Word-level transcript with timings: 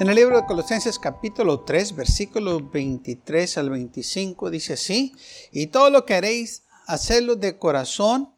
En 0.00 0.08
el 0.08 0.16
libro 0.16 0.40
de 0.40 0.46
Colosenses 0.46 0.98
capítulo 0.98 1.60
3, 1.60 1.94
versículos 1.94 2.70
23 2.72 3.58
al 3.58 3.68
25 3.68 4.48
dice 4.48 4.72
así, 4.72 5.14
y 5.52 5.66
todo 5.66 5.90
lo 5.90 6.06
que 6.06 6.14
haréis, 6.14 6.62
hacedlo 6.86 7.36
de 7.36 7.58
corazón 7.58 8.34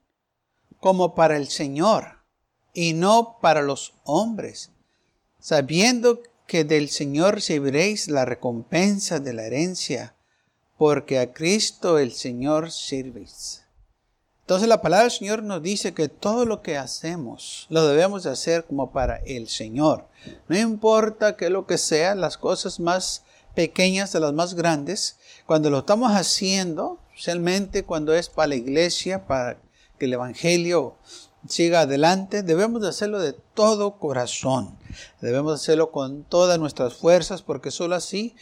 como 0.80 1.14
para 1.14 1.36
el 1.36 1.46
Señor 1.46 2.18
y 2.74 2.94
no 2.94 3.38
para 3.40 3.62
los 3.62 3.94
hombres, 4.02 4.72
sabiendo 5.38 6.20
que 6.48 6.64
del 6.64 6.88
Señor 6.88 7.36
recibiréis 7.36 8.08
la 8.08 8.24
recompensa 8.24 9.20
de 9.20 9.32
la 9.32 9.44
herencia, 9.44 10.16
porque 10.76 11.20
a 11.20 11.32
Cristo 11.32 12.00
el 12.00 12.10
Señor 12.10 12.72
sirvéis. 12.72 13.62
Entonces 14.52 14.68
la 14.68 14.82
palabra 14.82 15.04
del 15.04 15.12
Señor 15.12 15.42
nos 15.42 15.62
dice 15.62 15.94
que 15.94 16.10
todo 16.10 16.44
lo 16.44 16.60
que 16.60 16.76
hacemos 16.76 17.66
lo 17.70 17.86
debemos 17.86 18.22
de 18.22 18.32
hacer 18.32 18.66
como 18.66 18.92
para 18.92 19.16
el 19.24 19.48
Señor. 19.48 20.04
No 20.46 20.58
importa 20.58 21.38
que 21.38 21.48
lo 21.48 21.66
que 21.66 21.78
sea, 21.78 22.14
las 22.14 22.36
cosas 22.36 22.78
más 22.78 23.22
pequeñas 23.54 24.12
de 24.12 24.20
las 24.20 24.34
más 24.34 24.52
grandes, 24.52 25.16
cuando 25.46 25.70
lo 25.70 25.78
estamos 25.78 26.12
haciendo, 26.12 26.98
especialmente 27.12 27.84
cuando 27.84 28.12
es 28.12 28.28
para 28.28 28.48
la 28.48 28.56
iglesia, 28.56 29.26
para 29.26 29.56
que 29.98 30.04
el 30.04 30.12
Evangelio 30.12 30.96
siga 31.48 31.80
adelante, 31.80 32.42
debemos 32.42 32.82
de 32.82 32.90
hacerlo 32.90 33.20
de 33.20 33.32
todo 33.32 33.98
corazón. 33.98 34.76
Debemos 35.22 35.62
hacerlo 35.62 35.90
con 35.90 36.24
todas 36.24 36.58
nuestras 36.58 36.92
fuerzas, 36.92 37.40
porque 37.40 37.70
solo 37.70 37.94
así 37.94 38.36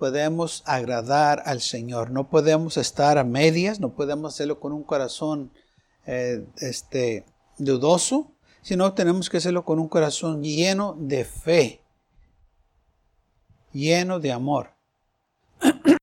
podemos 0.00 0.64
agradar 0.66 1.42
al 1.44 1.60
Señor. 1.60 2.10
No 2.10 2.28
podemos 2.28 2.76
estar 2.76 3.18
a 3.18 3.24
medias, 3.24 3.78
no 3.78 3.94
podemos 3.94 4.34
hacerlo 4.34 4.58
con 4.58 4.72
un 4.72 4.82
corazón 4.82 5.52
eh, 6.06 6.44
este, 6.56 7.26
dudoso, 7.58 8.32
sino 8.62 8.94
tenemos 8.94 9.28
que 9.30 9.36
hacerlo 9.36 9.64
con 9.64 9.78
un 9.78 9.88
corazón 9.88 10.42
lleno 10.42 10.96
de 10.98 11.24
fe, 11.24 11.82
lleno 13.72 14.18
de 14.18 14.32
amor. 14.32 14.70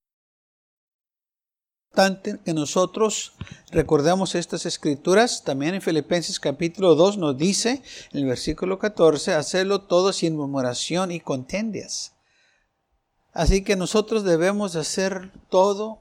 que 2.45 2.53
nosotros 2.53 3.33
recordemos 3.71 4.35
estas 4.35 4.67
escrituras. 4.67 5.43
También 5.43 5.73
en 5.73 5.81
Filipenses 5.81 6.39
capítulo 6.39 6.93
2 6.93 7.17
nos 7.17 7.35
dice, 7.35 7.81
en 8.13 8.19
el 8.19 8.25
versículo 8.27 8.77
14, 8.77 9.33
hacerlo 9.33 9.81
todo 9.81 10.13
sin 10.13 10.35
murmuración 10.35 11.11
y 11.11 11.19
contendias 11.19 12.16
Así 13.37 13.63
que 13.63 13.75
nosotros 13.75 14.23
debemos 14.23 14.75
hacer 14.75 15.31
todo 15.51 15.99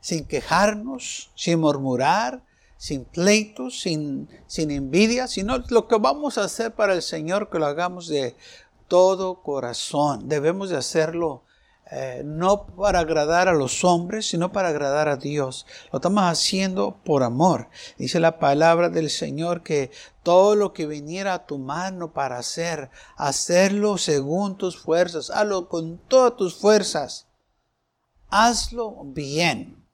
sin 0.00 0.24
quejarnos, 0.28 1.32
sin 1.34 1.58
murmurar, 1.58 2.44
sin 2.76 3.04
pleitos, 3.04 3.80
sin, 3.80 4.28
sin 4.46 4.70
envidia, 4.70 5.26
sino 5.26 5.58
lo 5.70 5.88
que 5.88 5.98
vamos 5.98 6.38
a 6.38 6.44
hacer 6.44 6.72
para 6.72 6.94
el 6.94 7.02
Señor, 7.02 7.50
que 7.50 7.58
lo 7.58 7.66
hagamos 7.66 8.06
de 8.06 8.36
todo 8.86 9.42
corazón. 9.42 10.28
Debemos 10.28 10.70
de 10.70 10.76
hacerlo 10.76 11.42
eh, 11.96 12.22
no 12.24 12.66
para 12.66 12.98
agradar 12.98 13.46
a 13.46 13.52
los 13.52 13.84
hombres, 13.84 14.26
sino 14.26 14.50
para 14.50 14.70
agradar 14.70 15.08
a 15.08 15.16
Dios. 15.16 15.64
Lo 15.92 15.98
estamos 15.98 16.24
haciendo 16.24 17.00
por 17.04 17.22
amor. 17.22 17.68
Dice 17.96 18.18
la 18.18 18.40
palabra 18.40 18.88
del 18.88 19.10
Señor 19.10 19.62
que 19.62 19.92
todo 20.24 20.56
lo 20.56 20.72
que 20.72 20.88
viniera 20.88 21.34
a 21.34 21.46
tu 21.46 21.58
mano 21.58 22.12
para 22.12 22.36
hacer, 22.36 22.90
hacerlo 23.16 23.96
según 23.96 24.58
tus 24.58 24.76
fuerzas, 24.76 25.30
hazlo 25.30 25.68
con 25.68 25.98
todas 26.08 26.36
tus 26.36 26.56
fuerzas. 26.56 27.28
Hazlo 28.28 29.04
bien. 29.04 29.86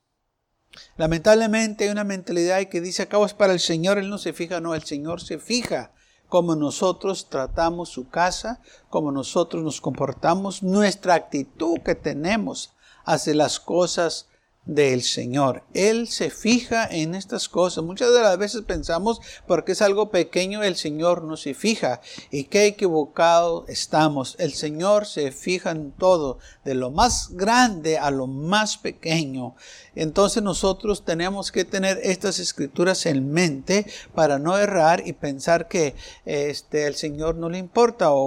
Lamentablemente 0.97 1.85
hay 1.85 1.91
una 1.91 2.05
mentalidad 2.05 2.65
que 2.69 2.81
dice, 2.81 3.03
acabo 3.03 3.27
es 3.27 3.35
para 3.35 3.53
el 3.53 3.61
Señor, 3.61 3.99
Él 3.99 4.09
no 4.09 4.17
se 4.17 4.33
fija, 4.33 4.59
no, 4.61 4.75
el 4.75 4.85
Señor 4.85 5.21
se 5.21 5.39
fija 5.39 5.93
cómo 6.31 6.57
nosotros 6.57 7.27
tratamos 7.29 7.91
su 7.91 8.09
casa, 8.09 8.61
cómo 8.89 9.13
nosotros 9.13 9.63
nos 9.63 9.83
comportamos, 9.83 10.63
nuestra 10.63 11.15
actitud 11.15 11.81
que 11.85 11.95
tenemos 11.95 12.73
hacia 13.05 13.35
las 13.35 13.61
cosas 13.61 14.30
del 14.71 15.03
Señor. 15.03 15.65
Él 15.75 16.07
se 16.07 16.31
fija 16.31 16.87
en 16.87 17.17
estas 17.17 17.49
cosas. 17.49 17.83
Muchas 17.83 18.15
de 18.15 18.23
las 18.23 18.39
veces 18.39 18.63
pensamos, 18.63 19.21
porque 19.49 19.73
es 19.73 19.83
algo 19.83 20.11
pequeño, 20.11 20.63
el 20.63 20.77
Señor 20.77 21.25
no 21.25 21.37
se 21.37 21.55
fija. 21.55 22.01
Y 22.31 22.45
qué 22.45 22.67
equivocado 22.67 23.65
estamos. 23.67 24.37
El 24.39 24.53
Señor 24.53 25.07
se 25.07 25.33
fija 25.33 25.73
en 25.73 25.91
todo, 25.91 26.39
de 26.65 26.75
lo 26.75 26.93
más 26.93 27.31
grande 27.33 27.99
a 27.99 28.13
lo 28.13 28.29
más 28.29 28.79
pequeño. 28.79 29.57
Entonces 29.97 30.41
nosotros 30.45 31.05
tenemos 31.05 31.51
que 31.51 31.65
tener 31.65 31.99
estas 32.05 32.39
escrituras 32.39 33.07
en 33.07 33.29
mente 33.33 33.87
para 34.15 34.39
no 34.39 34.57
errar 34.57 35.03
y 35.05 35.15
pensar 35.15 35.67
que 35.67 35.97
este, 36.25 36.87
el 36.87 36.95
Señor 36.95 37.35
no 37.35 37.49
le 37.49 37.59
importa 37.59 38.13
o, 38.13 38.21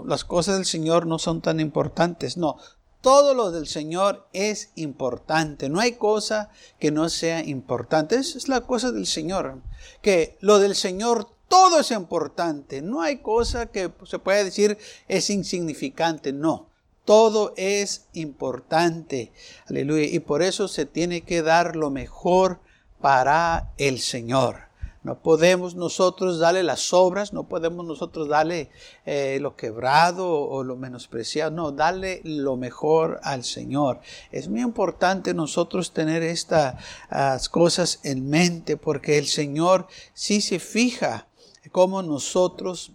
o 0.00 0.06
las 0.06 0.24
cosas 0.24 0.58
del 0.58 0.64
Señor 0.64 1.06
no 1.06 1.18
son 1.18 1.40
tan 1.40 1.58
importantes. 1.58 2.36
No, 2.36 2.56
todo 3.00 3.34
lo 3.34 3.50
del 3.50 3.66
Señor 3.66 4.26
es 4.32 4.70
importante. 4.74 5.68
No 5.68 5.80
hay 5.80 5.92
cosa 5.92 6.50
que 6.78 6.90
no 6.90 7.08
sea 7.08 7.44
importante. 7.44 8.16
Esa 8.16 8.38
es 8.38 8.48
la 8.48 8.62
cosa 8.62 8.90
del 8.90 9.06
Señor. 9.06 9.60
Que 10.02 10.36
lo 10.40 10.58
del 10.58 10.74
Señor 10.74 11.28
todo 11.48 11.80
es 11.80 11.90
importante. 11.90 12.82
No 12.82 13.00
hay 13.00 13.18
cosa 13.18 13.66
que 13.66 13.90
se 14.04 14.18
pueda 14.18 14.44
decir 14.44 14.78
es 15.08 15.30
insignificante. 15.30 16.32
No. 16.32 16.68
Todo 17.04 17.54
es 17.56 18.06
importante. 18.12 19.32
Aleluya. 19.66 20.04
Y 20.04 20.18
por 20.18 20.42
eso 20.42 20.68
se 20.68 20.84
tiene 20.84 21.22
que 21.22 21.42
dar 21.42 21.76
lo 21.76 21.90
mejor 21.90 22.60
para 23.00 23.72
el 23.78 24.00
Señor. 24.00 24.67
No 25.04 25.20
podemos 25.20 25.76
nosotros 25.76 26.38
darle 26.40 26.62
las 26.64 26.92
obras, 26.92 27.32
no 27.32 27.44
podemos 27.44 27.86
nosotros 27.86 28.28
darle 28.28 28.70
eh, 29.06 29.38
lo 29.40 29.54
quebrado 29.54 30.28
o 30.28 30.64
lo 30.64 30.76
menospreciado, 30.76 31.52
no, 31.52 31.70
darle 31.70 32.20
lo 32.24 32.56
mejor 32.56 33.20
al 33.22 33.44
Señor. 33.44 34.00
Es 34.32 34.48
muy 34.48 34.60
importante 34.60 35.34
nosotros 35.34 35.92
tener 35.92 36.22
estas 36.22 37.48
cosas 37.48 38.00
en 38.02 38.28
mente 38.28 38.76
porque 38.76 39.18
el 39.18 39.26
Señor 39.26 39.86
sí 40.14 40.40
se 40.40 40.58
fija 40.58 41.28
cómo 41.70 42.02
nosotros 42.02 42.92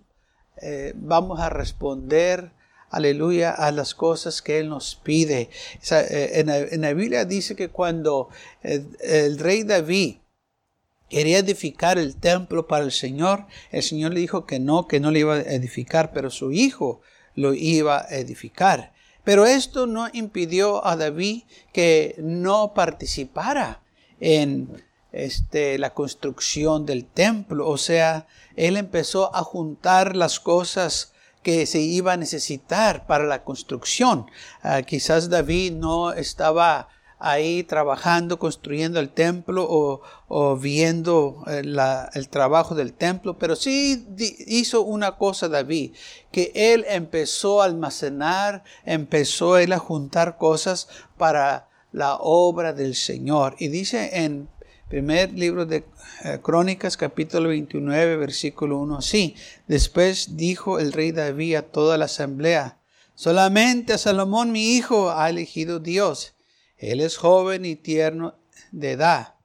eh, 0.62 0.94
vamos 0.96 1.40
a 1.40 1.50
responder 1.50 2.52
aleluya, 2.90 3.50
a 3.50 3.72
las 3.72 3.96
cosas 3.96 4.44
que 4.44 4.60
Él 4.60 4.70
nos 4.70 4.96
pide. 4.96 5.50
Eh, 5.92 6.44
en, 6.72 6.82
la, 6.82 6.94
Biblia 6.94 7.26
dice 7.26 7.56
que 7.56 7.70
cuando 7.70 8.30
el 8.62 9.40
rey 9.40 9.64
David 9.64 10.18
quería 11.14 11.38
edificar 11.38 12.00
el 12.00 12.16
templo 12.16 12.66
para 12.66 12.84
el 12.84 12.92
Señor, 12.92 13.46
el 13.72 13.84
Señor 13.84 14.14
le 14.14 14.20
dijo 14.20 14.48
que 14.48 14.60
no, 14.60 14.88
que 14.88 15.00
no 15.00 15.12
le 15.12 15.20
iba 15.20 15.36
a 15.36 15.42
edificar, 15.42 16.12
pero 16.12 16.32
su 16.32 16.52
hijo 16.52 17.02
lo 17.36 17.54
iba 17.54 18.02
a 18.02 18.16
edificar. 18.16 18.94
Pero 19.24 19.46
esto 19.46 19.86
no 19.86 20.08
impidió 20.12 20.84
a 20.84 20.96
David 20.96 21.44
que 21.72 22.16
no 22.18 22.74
participara 22.74 23.84
en 24.20 24.84
este, 25.12 25.78
la 25.78 25.94
construcción 25.94 26.88
del 26.88 27.06
templo. 27.06 27.70
O 27.70 27.78
sea, 27.78 28.26
él 28.56 28.76
empezó 28.76 29.36
a 29.36 29.44
juntar 29.44 30.16
las 30.16 30.40
cosas 30.40 31.14
que 31.44 31.68
se 31.68 31.80
iba 31.80 32.14
a 32.14 32.18
necesitar 32.18 33.06
para 33.06 33.26
la 33.26 33.44
construcción. 33.44 34.26
Ah, 34.64 34.82
quizás 34.82 35.30
David 35.30 35.74
no 35.74 36.12
estaba 36.12 36.88
ahí 37.20 37.64
trabajando, 37.64 38.38
construyendo 38.38 39.00
el 39.00 39.10
templo 39.10 39.66
o, 39.70 40.58
viendo 40.58 41.44
eh, 41.48 41.64
el 42.14 42.30
trabajo 42.30 42.76
del 42.76 42.94
templo, 42.94 43.38
pero 43.38 43.56
sí 43.56 44.06
hizo 44.48 44.82
una 44.82 45.18
cosa 45.18 45.48
David, 45.48 45.94
que 46.32 46.52
él 46.54 46.86
empezó 46.90 47.62
a 47.62 47.66
almacenar, 47.66 48.64
empezó 48.86 49.58
él 49.58 49.72
a 49.74 49.80
juntar 49.80 50.38
cosas 50.38 50.90
para 51.18 51.70
la 51.92 52.18
obra 52.18 52.74
del 52.74 52.96
Señor. 52.96 53.56
Y 53.60 53.70
dice 53.70 54.10
en 54.14 54.50
primer 54.90 55.34
libro 55.34 55.66
de 55.66 55.86
eh, 56.24 56.40
Crónicas, 56.42 56.98
capítulo 56.98 57.50
29, 57.50 58.18
versículo 58.18 58.80
1, 58.80 58.98
así. 58.98 59.36
Después 59.68 60.36
dijo 60.36 60.78
el 60.80 60.92
rey 60.92 61.12
David 61.12 61.56
a 61.56 61.62
toda 61.62 61.98
la 61.98 62.06
asamblea, 62.06 62.78
solamente 63.16 63.94
a 63.94 63.98
Salomón 63.98 64.52
mi 64.52 64.76
hijo 64.76 65.12
ha 65.12 65.30
elegido 65.30 65.80
Dios 65.80 66.34
él 66.92 67.00
es 67.00 67.18
joven 67.18 67.66
y 67.66 67.76
tierno 67.76 68.36
de 68.72 68.92
edad, 68.92 69.36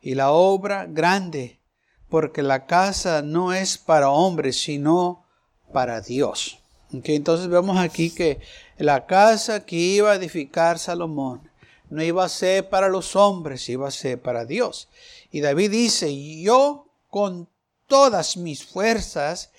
y 0.00 0.14
la 0.14 0.32
obra 0.32 0.86
grande, 0.86 1.60
porque 2.08 2.42
la 2.42 2.66
casa 2.66 3.22
no 3.22 3.54
es 3.54 3.78
para 3.78 4.10
hombres, 4.10 4.60
sino 4.60 5.24
para 5.72 6.00
Dios. 6.00 6.58
entonces 6.90 7.48
vemos 7.48 7.78
aquí 7.78 8.10
que 8.10 8.40
la 8.76 9.06
casa 9.06 9.64
que 9.64 9.76
iba 9.76 10.12
a 10.12 10.16
edificar 10.16 10.78
Salomón 10.78 11.48
no 11.88 12.02
iba 12.02 12.24
a 12.24 12.28
ser 12.28 12.68
para 12.68 12.88
los 12.88 13.16
hombres, 13.16 13.68
iba 13.68 13.88
a 13.88 13.90
ser 13.90 14.20
para 14.20 14.44
Dios. 14.44 14.88
Y 15.30 15.40
David 15.40 15.70
dice, 15.70 16.40
yo 16.40 16.88
con 17.08 17.48
todas 17.86 18.36
mis 18.36 18.64
fuerzas 18.64 19.50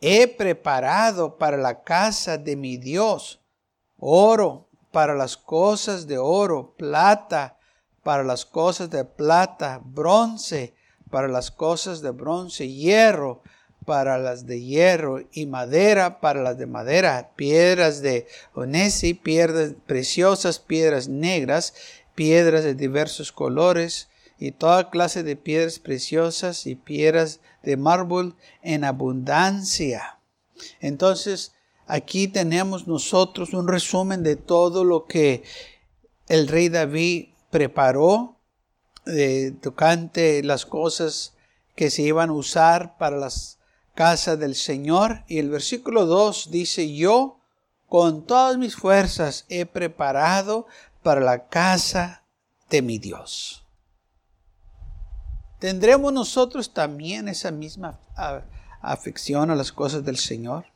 he 0.00 0.26
preparado 0.28 1.36
para 1.36 1.56
la 1.56 1.82
casa 1.82 2.38
de 2.38 2.56
mi 2.56 2.76
Dios 2.76 3.40
oro 3.98 4.69
para 4.90 5.14
las 5.14 5.36
cosas 5.36 6.06
de 6.06 6.18
oro, 6.18 6.74
plata 6.76 7.56
para 8.02 8.24
las 8.24 8.44
cosas 8.44 8.90
de 8.90 9.04
plata, 9.04 9.80
bronce 9.84 10.74
para 11.10 11.28
las 11.28 11.50
cosas 11.50 12.00
de 12.02 12.10
bronce, 12.10 12.68
hierro 12.68 13.42
para 13.84 14.18
las 14.18 14.46
de 14.46 14.62
hierro 14.62 15.20
y 15.32 15.46
madera 15.46 16.20
para 16.20 16.42
las 16.42 16.58
de 16.58 16.66
madera, 16.66 17.32
piedras 17.34 18.02
de 18.02 18.26
onesi, 18.54 19.14
piedras 19.14 19.72
preciosas, 19.86 20.58
piedras 20.58 21.08
negras, 21.08 21.74
piedras 22.14 22.62
de 22.62 22.74
diversos 22.74 23.32
colores 23.32 24.08
y 24.38 24.52
toda 24.52 24.90
clase 24.90 25.22
de 25.22 25.36
piedras 25.36 25.78
preciosas 25.78 26.66
y 26.66 26.74
piedras 26.74 27.40
de 27.62 27.76
mármol 27.76 28.36
en 28.62 28.84
abundancia. 28.84 30.18
Entonces, 30.80 31.52
aquí 31.90 32.28
tenemos 32.28 32.86
nosotros 32.86 33.52
un 33.52 33.66
resumen 33.66 34.22
de 34.22 34.36
todo 34.36 34.84
lo 34.84 35.06
que 35.06 35.42
el 36.28 36.46
rey 36.46 36.68
David 36.68 37.30
preparó 37.50 38.36
eh, 39.06 39.52
tocante 39.60 40.42
las 40.44 40.64
cosas 40.66 41.34
que 41.74 41.90
se 41.90 42.02
iban 42.02 42.30
a 42.30 42.34
usar 42.34 42.96
para 42.96 43.16
las 43.16 43.58
casas 43.94 44.38
del 44.38 44.54
Señor. 44.54 45.24
Y 45.26 45.38
el 45.38 45.50
versículo 45.50 46.06
2 46.06 46.50
dice, 46.50 46.94
yo 46.94 47.40
con 47.88 48.24
todas 48.24 48.56
mis 48.56 48.76
fuerzas 48.76 49.44
he 49.48 49.66
preparado 49.66 50.66
para 51.02 51.20
la 51.20 51.48
casa 51.48 52.22
de 52.68 52.82
mi 52.82 52.98
Dios. 52.98 53.64
¿Tendremos 55.58 56.12
nosotros 56.12 56.72
también 56.72 57.28
esa 57.28 57.50
misma 57.50 57.98
afección 58.80 59.50
a 59.50 59.56
las 59.56 59.72
cosas 59.72 60.04
del 60.04 60.16
Señor? 60.16 60.69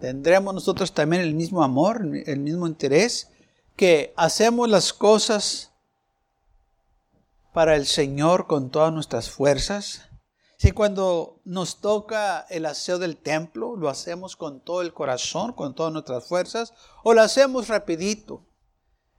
¿Tendremos 0.00 0.54
nosotros 0.54 0.92
también 0.92 1.22
el 1.22 1.34
mismo 1.34 1.62
amor, 1.62 2.06
el 2.26 2.38
mismo 2.38 2.66
interés 2.66 3.30
que 3.76 4.12
hacemos 4.16 4.68
las 4.68 4.92
cosas 4.92 5.72
para 7.52 7.74
el 7.74 7.86
Señor 7.86 8.46
con 8.46 8.70
todas 8.70 8.92
nuestras 8.92 9.28
fuerzas? 9.28 10.02
Si 10.56 10.72
cuando 10.72 11.40
nos 11.44 11.80
toca 11.80 12.46
el 12.48 12.66
aseo 12.66 12.98
del 12.98 13.16
templo, 13.16 13.76
lo 13.76 13.88
hacemos 13.88 14.36
con 14.36 14.60
todo 14.60 14.82
el 14.82 14.92
corazón, 14.92 15.52
con 15.52 15.74
todas 15.74 15.92
nuestras 15.92 16.26
fuerzas, 16.26 16.74
o 17.02 17.12
lo 17.12 17.22
hacemos 17.22 17.68
rapidito, 17.68 18.44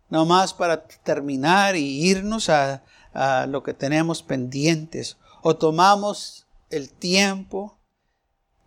nomás 0.09 0.53
para 0.53 0.83
terminar 0.85 1.75
y 1.75 2.09
irnos 2.09 2.49
a, 2.49 2.83
a 3.13 3.45
lo 3.47 3.63
que 3.63 3.73
tenemos 3.73 4.21
pendientes, 4.21 5.17
o 5.41 5.55
tomamos 5.55 6.47
el 6.69 6.89
tiempo 6.91 7.79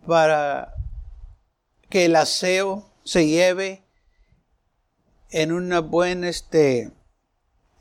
para 0.07 0.73
que 1.93 2.05
el 2.05 2.15
aseo 2.15 2.89
se 3.03 3.27
lleve 3.27 3.83
en 5.29 5.51
un 5.51 5.91
buen 5.91 6.23
este, 6.23 6.91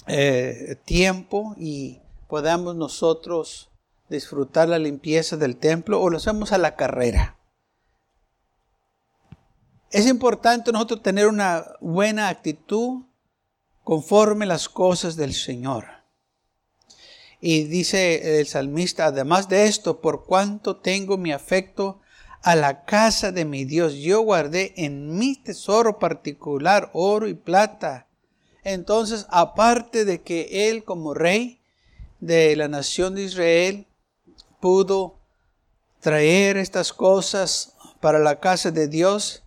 eh, 0.06 0.76
tiempo 0.84 1.54
y 1.56 2.02
podamos 2.28 2.76
nosotros 2.76 3.70
disfrutar 4.10 4.68
la 4.68 4.78
limpieza 4.78 5.38
del 5.38 5.56
templo 5.56 5.98
o 5.98 6.10
lo 6.10 6.18
hacemos 6.18 6.52
a 6.52 6.58
la 6.58 6.76
carrera. 6.76 7.38
Es 9.90 10.06
importante 10.06 10.72
nosotros 10.72 11.02
tener 11.02 11.26
una 11.26 11.64
buena 11.80 12.28
actitud 12.28 13.04
conforme 13.82 14.44
las 14.44 14.68
cosas 14.68 15.16
del 15.16 15.32
Señor. 15.32 15.86
Y 17.40 17.64
dice 17.64 18.40
el 18.40 18.46
salmista, 18.46 19.06
además 19.06 19.48
de 19.48 19.68
esto, 19.68 20.02
por 20.02 20.26
cuanto 20.26 20.76
tengo 20.76 21.16
mi 21.16 21.32
afecto 21.32 22.01
a 22.42 22.56
la 22.56 22.84
casa 22.84 23.30
de 23.30 23.44
mi 23.44 23.64
Dios, 23.64 23.94
yo 23.94 24.20
guardé 24.22 24.74
en 24.76 25.16
mi 25.16 25.36
tesoro 25.36 25.98
particular 25.98 26.90
oro 26.92 27.28
y 27.28 27.34
plata. 27.34 28.08
Entonces, 28.64 29.26
aparte 29.30 30.04
de 30.04 30.22
que 30.22 30.68
él 30.68 30.84
como 30.84 31.14
rey 31.14 31.60
de 32.20 32.54
la 32.56 32.68
nación 32.68 33.14
de 33.14 33.22
Israel 33.24 33.86
pudo 34.60 35.18
traer 36.00 36.56
estas 36.56 36.92
cosas 36.92 37.74
para 38.00 38.18
la 38.18 38.40
casa 38.40 38.70
de 38.72 38.88
Dios, 38.88 39.44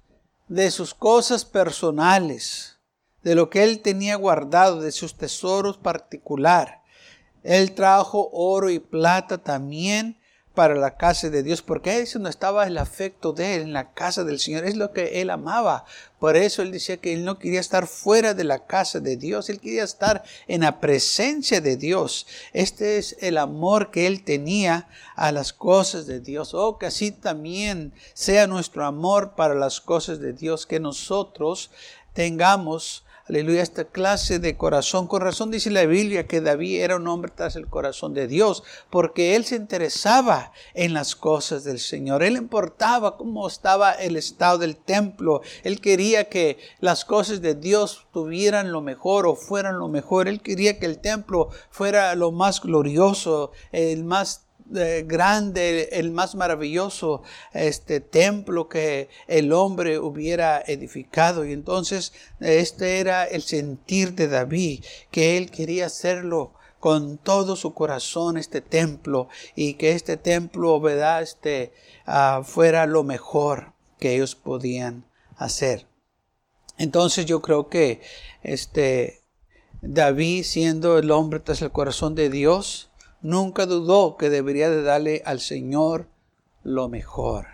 de 0.48 0.72
sus 0.72 0.94
cosas 0.94 1.44
personales, 1.44 2.78
de 3.24 3.36
lo 3.36 3.50
que 3.50 3.64
él 3.64 3.82
tenía 3.82 4.16
guardado, 4.16 4.80
de 4.80 4.92
sus 4.92 5.16
tesoros 5.16 5.78
particular, 5.78 6.82
él 7.44 7.74
trajo 7.74 8.30
oro 8.32 8.70
y 8.70 8.80
plata 8.80 9.38
también 9.38 10.18
para 10.56 10.74
la 10.76 10.98
casa 10.98 11.30
de 11.30 11.44
Dios, 11.44 11.62
porque 11.62 12.00
eso 12.00 12.18
no 12.18 12.30
estaba 12.30 12.66
el 12.66 12.78
afecto 12.78 13.34
de 13.34 13.56
él 13.56 13.62
en 13.64 13.74
la 13.74 13.94
casa 13.94 14.24
del 14.24 14.40
Señor, 14.40 14.66
es 14.66 14.76
lo 14.76 14.92
que 14.92 15.22
él 15.22 15.30
amaba. 15.30 15.86
Por 16.20 16.38
eso 16.38 16.62
él 16.62 16.72
decía 16.72 16.98
que 16.98 17.14
él 17.14 17.26
no 17.26 17.38
quería 17.38 17.60
estar 17.60 17.86
fuera 17.86 18.34
de 18.34 18.46
la 18.46 18.66
casa 18.66 19.00
de 19.00 19.18
Dios, 19.18 19.50
él 19.50 19.60
quería 19.60 19.84
estar 19.84 20.24
en 20.48 20.62
la 20.62 20.80
presencia 20.80 21.62
de 21.62 21.78
Dios. 21.78 22.26
Este 22.54 22.98
es 22.98 23.18
el 23.20 23.38
amor 23.38 23.92
que 23.92 24.08
él 24.08 24.24
tenía 24.24 24.88
a 25.16 25.32
las 25.32 25.54
cosas 25.54 26.08
de 26.08 26.22
Dios. 26.22 26.54
Oh, 26.54 26.80
que 26.80 26.88
así 26.88 27.12
también 27.12 27.94
sea 28.14 28.48
nuestro 28.48 28.86
amor 28.86 29.36
para 29.36 29.54
las 29.54 29.82
cosas 29.82 30.20
de 30.20 30.34
Dios, 30.34 30.66
que 30.66 30.80
nosotros 30.80 31.70
tengamos 32.14 33.04
aleluya, 33.28 33.64
esta 33.64 33.86
clase 33.86 34.40
de 34.40 34.56
corazón. 34.56 35.08
Con 35.08 35.22
razón 35.22 35.50
dice 35.50 35.72
la 35.72 35.86
Biblia 35.86 36.28
que 36.28 36.42
David 36.42 36.82
era 36.82 36.96
un 36.96 37.08
hombre 37.08 37.32
tras 37.36 37.56
el 37.56 37.68
corazón 37.68 38.14
de 38.14 38.28
Dios, 38.28 38.64
porque 38.90 39.36
él 39.36 39.46
se 39.46 39.56
interesaba 39.56 40.52
en 40.74 40.94
las 40.94 41.16
cosas 41.16 41.64
del 41.64 41.80
Señor. 41.80 42.24
Él 42.24 42.38
importaba 42.38 43.18
cómo 43.18 43.48
estaba 43.48 43.94
el 43.94 44.16
estado 44.16 44.60
del 44.60 44.76
templo. 44.76 45.42
Él 45.64 45.82
quería 45.82 46.30
que 46.30 46.60
las 46.80 47.04
cosas 47.04 47.42
de 47.42 47.56
Dios 47.56 48.06
tuvieran 48.14 48.72
lo 48.72 48.82
mejor 48.82 49.26
o 49.26 49.36
fueran 49.36 49.80
lo 49.80 49.88
mejor. 49.88 50.28
Él 50.28 50.42
quería 50.42 50.78
que 50.78 50.86
el 50.86 51.00
templo 51.00 51.50
fuera 51.72 52.14
lo 52.16 52.32
más 52.32 52.62
glorioso, 52.62 53.52
el 53.72 54.04
más 54.04 54.45
grande, 54.68 55.90
el 55.92 56.12
más 56.12 56.36
maravilloso 56.36 57.24
este 57.54 58.00
templo 58.00 58.68
que 58.68 59.10
el 59.28 59.54
hombre 59.54 60.00
hubiera 60.00 60.62
edificado. 60.66 61.46
Y 61.46 61.54
entonces 61.54 62.14
este 62.40 63.00
era 63.00 63.26
el 63.26 63.42
sentir 63.42 64.14
de 64.14 64.28
David, 64.28 64.84
que 65.12 65.38
él 65.38 65.52
quería 65.52 65.88
hacerlo 65.88 66.54
con 66.80 67.18
todo 67.18 67.56
su 67.56 67.74
corazón 67.74 68.38
este 68.38 68.62
templo 68.62 69.28
y 69.56 69.74
que 69.74 69.94
este 69.94 70.18
templo 70.18 70.80
¿verdad? 70.80 71.24
Este, 71.24 71.74
uh, 72.08 72.44
fuera 72.44 72.86
lo 72.86 73.04
mejor 73.04 73.74
que 74.00 74.16
ellos 74.16 74.36
podían 74.36 75.06
hacer. 75.36 75.88
Entonces 76.78 77.26
yo 77.26 77.42
creo 77.42 77.70
que 77.70 78.02
este 78.44 79.24
David 79.82 80.44
siendo 80.44 80.98
el 80.98 81.12
hombre 81.12 81.40
tras 81.40 81.62
el 81.62 81.72
corazón 81.72 82.16
de 82.16 82.30
Dios, 82.30 82.92
nunca 83.26 83.66
dudó 83.66 84.18
que 84.18 84.30
debería 84.30 84.70
de 84.70 84.84
darle 84.84 85.24
al 85.26 85.40
Señor 85.40 86.08
lo 86.64 86.90
mejor. 86.90 87.48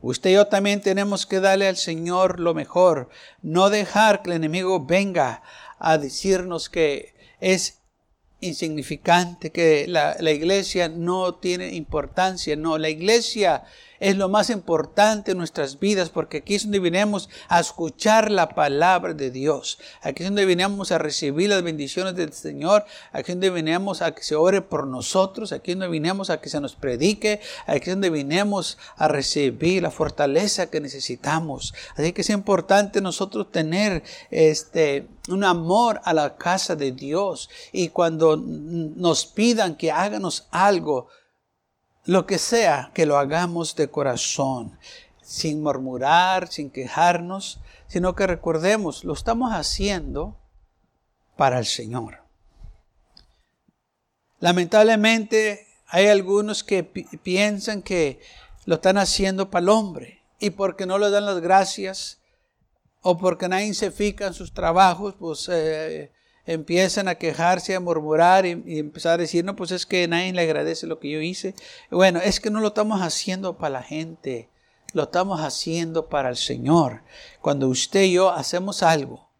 Usted 0.00 0.30
y 0.30 0.34
yo 0.34 0.46
también 0.46 0.80
tenemos 0.80 1.26
que 1.26 1.40
darle 1.40 1.66
al 1.66 1.76
Señor 1.76 2.38
lo 2.38 2.54
mejor, 2.54 3.08
no 3.42 3.70
dejar 3.70 4.22
que 4.22 4.30
el 4.30 4.36
enemigo 4.36 4.86
venga 4.86 5.42
a 5.80 5.98
decirnos 5.98 6.70
que 6.70 7.12
es 7.40 7.80
insignificante, 8.38 9.50
que 9.50 9.86
la, 9.88 10.16
la 10.20 10.30
iglesia 10.30 10.88
no 10.88 11.34
tiene 11.34 11.74
importancia. 11.74 12.54
No, 12.54 12.78
la 12.78 12.88
iglesia 12.88 13.64
es 14.00 14.16
lo 14.16 14.28
más 14.28 14.50
importante 14.50 15.32
en 15.32 15.38
nuestras 15.38 15.78
vidas 15.78 16.10
porque 16.10 16.38
aquí 16.38 16.54
es 16.54 16.62
donde 16.64 16.80
vinimos 16.80 17.28
a 17.48 17.60
escuchar 17.60 18.30
la 18.30 18.48
palabra 18.48 19.14
de 19.14 19.30
Dios. 19.30 19.78
Aquí 20.02 20.22
es 20.22 20.30
donde 20.30 20.46
vinimos 20.46 20.90
a 20.90 20.98
recibir 20.98 21.50
las 21.50 21.62
bendiciones 21.62 22.16
del 22.16 22.32
Señor. 22.32 22.84
Aquí 23.12 23.32
es 23.32 23.36
donde 23.36 23.50
vinimos 23.50 24.02
a 24.02 24.14
que 24.14 24.22
se 24.22 24.34
ore 24.34 24.62
por 24.62 24.86
nosotros. 24.86 25.52
Aquí 25.52 25.72
es 25.72 25.78
donde 25.78 25.92
vinimos 25.92 26.30
a 26.30 26.40
que 26.40 26.48
se 26.48 26.60
nos 26.60 26.74
predique. 26.74 27.40
Aquí 27.66 27.90
es 27.90 27.94
donde 27.94 28.10
vinimos 28.10 28.78
a 28.96 29.06
recibir 29.06 29.82
la 29.82 29.90
fortaleza 29.90 30.70
que 30.70 30.80
necesitamos. 30.80 31.74
Así 31.94 32.12
que 32.12 32.22
es 32.22 32.30
importante 32.30 33.00
nosotros 33.00 33.52
tener 33.52 34.02
este 34.30 35.06
un 35.28 35.44
amor 35.44 36.00
a 36.04 36.12
la 36.12 36.36
casa 36.36 36.74
de 36.74 36.92
Dios 36.92 37.50
y 37.72 37.88
cuando 37.88 38.36
nos 38.36 39.26
pidan 39.26 39.76
que 39.76 39.92
háganos 39.92 40.48
algo, 40.50 41.08
lo 42.04 42.26
que 42.26 42.38
sea, 42.38 42.90
que 42.94 43.06
lo 43.06 43.18
hagamos 43.18 43.76
de 43.76 43.90
corazón, 43.90 44.78
sin 45.22 45.62
murmurar, 45.62 46.48
sin 46.48 46.70
quejarnos, 46.70 47.60
sino 47.86 48.14
que 48.14 48.26
recordemos, 48.26 49.04
lo 49.04 49.12
estamos 49.12 49.52
haciendo 49.52 50.36
para 51.36 51.58
el 51.58 51.66
Señor. 51.66 52.22
Lamentablemente 54.38 55.66
hay 55.86 56.06
algunos 56.06 56.64
que 56.64 56.82
piensan 56.82 57.82
que 57.82 58.20
lo 58.64 58.76
están 58.76 58.98
haciendo 58.98 59.50
para 59.50 59.62
el 59.62 59.68
hombre 59.68 60.22
y 60.38 60.50
porque 60.50 60.86
no 60.86 60.98
le 60.98 61.10
dan 61.10 61.26
las 61.26 61.40
gracias 61.40 62.20
o 63.02 63.18
porque 63.18 63.48
nadie 63.48 63.74
se 63.74 63.90
fija 63.90 64.26
en 64.26 64.34
sus 64.34 64.52
trabajos, 64.52 65.14
pues 65.18 65.48
eh, 65.50 66.12
empiezan 66.50 67.06
a 67.06 67.14
quejarse, 67.14 67.76
a 67.76 67.80
murmurar 67.80 68.44
y, 68.44 68.50
empezar 68.78 69.14
a 69.14 69.22
decir, 69.22 69.44
no, 69.44 69.54
pues 69.54 69.70
es 69.70 69.86
que 69.86 70.08
nadie 70.08 70.32
le 70.32 70.42
agradece 70.42 70.88
lo 70.88 70.98
que 70.98 71.10
yo 71.10 71.20
hice. 71.20 71.54
Bueno, 71.90 72.20
es 72.20 72.40
que 72.40 72.50
no 72.50 72.60
lo 72.60 72.68
estamos 72.68 73.00
haciendo 73.02 73.56
para 73.56 73.74
la 73.74 73.82
gente, 73.84 74.50
lo 74.92 75.04
estamos 75.04 75.40
haciendo 75.40 76.08
para 76.08 76.28
el 76.28 76.36
Señor. 76.36 77.02
Cuando 77.40 77.68
usted 77.68 78.02
y 78.02 78.14
yo 78.14 78.30
hacemos 78.30 78.82
algo, 78.82 79.30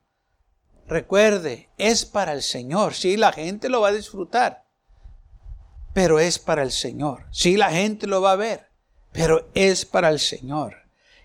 recuerde, 0.87 1.69
es 1.79 2.05
para 2.05 2.33
el 2.33 2.43
Señor. 2.43 2.95
Sí, 2.95 3.17
la 3.17 3.33
gente 3.33 3.69
lo 3.69 3.81
va 3.81 3.88
a 3.88 3.93
disfrutar, 3.93 4.64
pero 5.93 6.21
es 6.21 6.38
para 6.38 6.62
el 6.62 6.71
Señor. 6.71 7.26
Sí, 7.33 7.57
la 7.57 7.73
gente 7.73 8.07
lo 8.07 8.23
va 8.23 8.33
a 8.33 8.37
ver, 8.37 8.69
pero 9.11 9.50
es 9.55 9.85
para 9.85 10.11
el 10.11 10.21
Señor. 10.21 10.76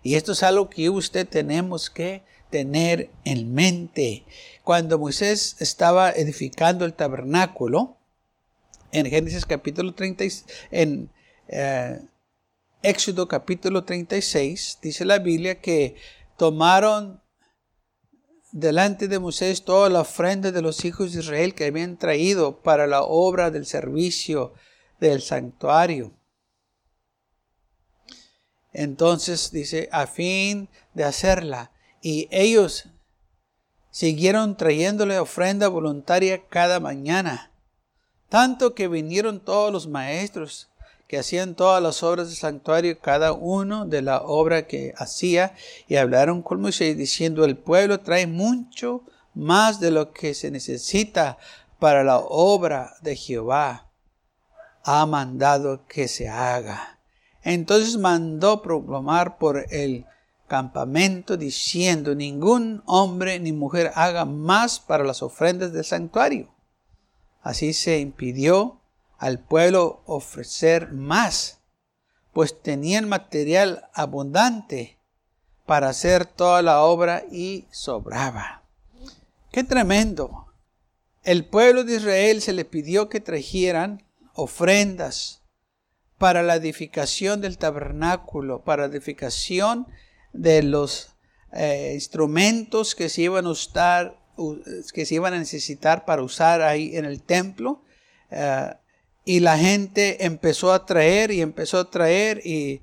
Y 0.01 0.15
esto 0.15 0.31
es 0.31 0.41
algo 0.41 0.67
que 0.67 0.89
usted 0.89 1.27
tenemos 1.27 1.91
que 1.91 2.23
tener 2.49 3.11
en 3.23 3.53
mente. 3.53 4.25
Cuando 4.65 4.97
Moisés 4.97 5.57
estaba 5.59 6.09
edificando 6.09 6.85
el 6.85 6.95
tabernáculo, 6.95 7.97
en 8.91 9.05
Génesis 9.05 9.45
capítulo 9.45 9.93
30, 9.93 10.23
en 10.71 11.11
eh, 11.49 12.01
Éxodo 12.81 13.27
capítulo 13.27 13.83
36, 13.83 14.79
dice 14.81 15.05
la 15.05 15.19
Biblia 15.19 15.61
que 15.61 15.97
tomaron 16.35 17.21
delante 18.51 19.07
de 19.07 19.19
Moisés 19.19 19.63
toda 19.65 19.87
la 19.87 20.01
ofrenda 20.01 20.51
de 20.51 20.63
los 20.63 20.83
hijos 20.83 21.13
de 21.13 21.19
Israel 21.19 21.53
que 21.53 21.65
habían 21.65 21.97
traído 21.97 22.63
para 22.63 22.87
la 22.87 23.03
obra 23.03 23.51
del 23.51 23.67
servicio 23.67 24.55
del 24.99 25.21
santuario. 25.21 26.11
Entonces 28.73 29.51
dice, 29.51 29.89
a 29.91 30.07
fin 30.07 30.69
de 30.95 31.03
hacerla. 31.03 31.71
Y 32.01 32.27
ellos 32.31 32.89
siguieron 33.95 34.57
trayéndole 34.57 35.17
ofrenda 35.19 35.69
voluntaria 35.69 36.43
cada 36.49 36.81
mañana. 36.81 37.49
Tanto 38.27 38.75
que 38.75 38.89
vinieron 38.89 39.39
todos 39.39 39.71
los 39.71 39.87
maestros 39.87 40.67
que 41.07 41.17
hacían 41.17 41.55
todas 41.55 41.81
las 41.81 42.03
obras 42.03 42.27
del 42.27 42.35
santuario, 42.35 42.99
cada 42.99 43.31
uno 43.31 43.85
de 43.85 44.01
la 44.01 44.21
obra 44.21 44.67
que 44.67 44.93
hacía, 44.97 45.55
y 45.87 45.95
hablaron 45.95 46.41
con 46.41 46.59
Moisés 46.59 46.97
diciendo, 46.97 47.45
el 47.45 47.55
pueblo 47.55 48.01
trae 48.01 48.27
mucho 48.27 49.03
más 49.33 49.79
de 49.79 49.91
lo 49.91 50.11
que 50.11 50.33
se 50.33 50.51
necesita 50.51 51.37
para 51.79 52.03
la 52.03 52.17
obra 52.17 52.95
de 53.01 53.15
Jehová. 53.15 53.87
Ha 54.83 55.05
mandado 55.05 55.85
que 55.87 56.09
se 56.09 56.27
haga. 56.27 56.99
Entonces 57.43 57.95
mandó 57.95 58.61
proclamar 58.61 59.37
por 59.37 59.67
el 59.73 60.05
campamento 60.47 61.37
diciendo, 61.37 62.15
ningún 62.15 62.83
hombre 62.85 63.39
ni 63.39 63.51
mujer 63.51 63.91
haga 63.95 64.25
más 64.25 64.79
para 64.79 65.03
las 65.03 65.21
ofrendas 65.23 65.73
del 65.73 65.85
santuario. 65.85 66.53
Así 67.41 67.73
se 67.73 67.99
impidió 67.99 68.81
al 69.17 69.39
pueblo 69.39 70.01
ofrecer 70.05 70.91
más, 70.91 71.59
pues 72.33 72.61
tenían 72.61 73.07
material 73.07 73.89
abundante 73.93 74.97
para 75.65 75.89
hacer 75.89 76.25
toda 76.25 76.61
la 76.61 76.81
obra 76.81 77.23
y 77.31 77.67
sobraba. 77.71 78.63
¡Qué 79.51 79.63
tremendo! 79.63 80.47
El 81.23 81.45
pueblo 81.45 81.83
de 81.83 81.95
Israel 81.95 82.41
se 82.41 82.53
le 82.53 82.65
pidió 82.65 83.09
que 83.09 83.19
trajeran 83.19 84.03
ofrendas 84.33 85.41
para 86.17 86.43
la 86.43 86.55
edificación 86.55 87.41
del 87.41 87.57
tabernáculo, 87.57 88.63
para 88.63 88.87
la 88.87 88.93
edificación 88.93 89.87
de 90.35 90.63
los 90.63 91.15
eh, 91.53 91.91
instrumentos 91.93 92.95
que 92.95 93.09
se 93.09 93.23
iban 93.23 93.45
a 93.45 93.49
usar, 93.49 94.17
que 94.93 95.05
se 95.05 95.15
iban 95.15 95.33
a 95.33 95.39
necesitar 95.39 96.05
para 96.05 96.21
usar 96.21 96.61
ahí 96.61 96.95
en 96.95 97.05
el 97.05 97.21
templo. 97.21 97.81
Eh, 98.31 98.73
y 99.23 99.39
la 99.39 99.57
gente 99.57 100.25
empezó 100.25 100.71
a 100.71 100.85
traer 100.85 101.31
y 101.31 101.41
empezó 101.41 101.79
a 101.79 101.89
traer 101.89 102.45
y 102.45 102.81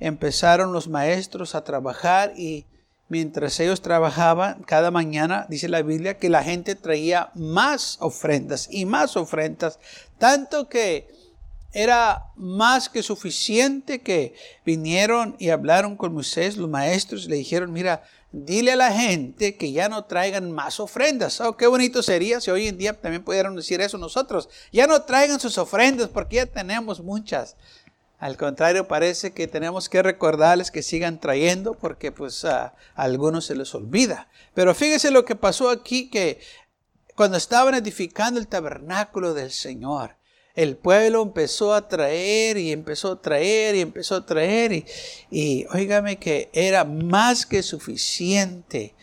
empezaron 0.00 0.72
los 0.72 0.88
maestros 0.88 1.54
a 1.54 1.64
trabajar 1.64 2.32
y 2.36 2.66
mientras 3.08 3.60
ellos 3.60 3.82
trabajaban 3.82 4.62
cada 4.62 4.90
mañana, 4.90 5.46
dice 5.50 5.68
la 5.68 5.82
Biblia, 5.82 6.16
que 6.16 6.30
la 6.30 6.42
gente 6.42 6.74
traía 6.74 7.30
más 7.34 7.98
ofrendas 8.00 8.68
y 8.70 8.86
más 8.86 9.18
ofrendas, 9.18 9.78
tanto 10.18 10.68
que 10.68 11.08
era 11.72 12.24
más 12.36 12.88
que 12.88 13.02
suficiente 13.02 14.00
que 14.00 14.34
vinieron 14.64 15.36
y 15.38 15.48
hablaron 15.48 15.96
con 15.96 16.14
Moisés, 16.14 16.56
los 16.56 16.68
maestros, 16.68 17.26
le 17.26 17.36
dijeron, 17.36 17.72
mira, 17.72 18.02
dile 18.32 18.72
a 18.72 18.76
la 18.76 18.92
gente 18.92 19.56
que 19.56 19.72
ya 19.72 19.88
no 19.88 20.04
traigan 20.04 20.50
más 20.50 20.80
ofrendas. 20.80 21.40
Oh, 21.40 21.56
qué 21.56 21.66
bonito 21.66 22.02
sería 22.02 22.40
si 22.40 22.50
hoy 22.50 22.68
en 22.68 22.78
día 22.78 22.98
también 22.98 23.24
pudieran 23.24 23.54
decir 23.54 23.80
eso 23.80 23.98
nosotros. 23.98 24.48
Ya 24.72 24.86
no 24.86 25.02
traigan 25.02 25.40
sus 25.40 25.58
ofrendas 25.58 26.08
porque 26.08 26.36
ya 26.36 26.46
tenemos 26.46 27.00
muchas. 27.00 27.56
Al 28.18 28.36
contrario, 28.36 28.86
parece 28.86 29.32
que 29.32 29.48
tenemos 29.48 29.88
que 29.88 30.02
recordarles 30.02 30.70
que 30.70 30.82
sigan 30.82 31.18
trayendo 31.18 31.74
porque 31.74 32.12
pues 32.12 32.44
a 32.44 32.74
algunos 32.94 33.46
se 33.46 33.56
les 33.56 33.74
olvida. 33.74 34.28
Pero 34.54 34.74
fíjese 34.74 35.10
lo 35.10 35.24
que 35.24 35.34
pasó 35.34 35.70
aquí 35.70 36.08
que 36.08 36.40
cuando 37.16 37.36
estaban 37.36 37.74
edificando 37.74 38.38
el 38.38 38.46
tabernáculo 38.46 39.34
del 39.34 39.50
Señor, 39.50 40.16
el 40.54 40.76
pueblo 40.76 41.22
empezó 41.22 41.72
a 41.72 41.88
traer 41.88 42.58
y 42.58 42.72
empezó 42.72 43.12
a 43.12 43.22
traer 43.22 43.74
y 43.74 43.80
empezó 43.80 44.16
a 44.16 44.26
traer 44.26 44.72
y, 44.72 44.84
y 45.30 45.66
óigame 45.72 46.18
que 46.18 46.50
era 46.52 46.84
más 46.84 47.46
que 47.46 47.62
suficiente. 47.62 48.94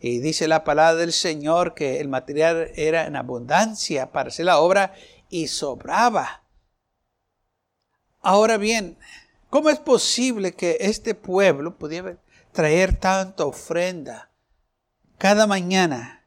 Y 0.00 0.18
dice 0.18 0.46
la 0.46 0.64
palabra 0.64 0.96
del 0.96 1.12
Señor 1.12 1.74
que 1.74 2.00
el 2.00 2.08
material 2.08 2.70
era 2.76 3.06
en 3.06 3.16
abundancia 3.16 4.12
para 4.12 4.28
hacer 4.28 4.46
la 4.46 4.58
obra 4.58 4.94
y 5.28 5.48
sobraba. 5.48 6.44
Ahora 8.20 8.58
bien, 8.58 8.98
¿cómo 9.50 9.70
es 9.70 9.78
posible 9.78 10.52
que 10.52 10.76
este 10.80 11.14
pueblo 11.14 11.78
pudiera 11.78 12.18
traer 12.52 12.96
tanta 12.96 13.44
ofrenda 13.44 14.30
cada 15.16 15.46
mañana? 15.46 16.17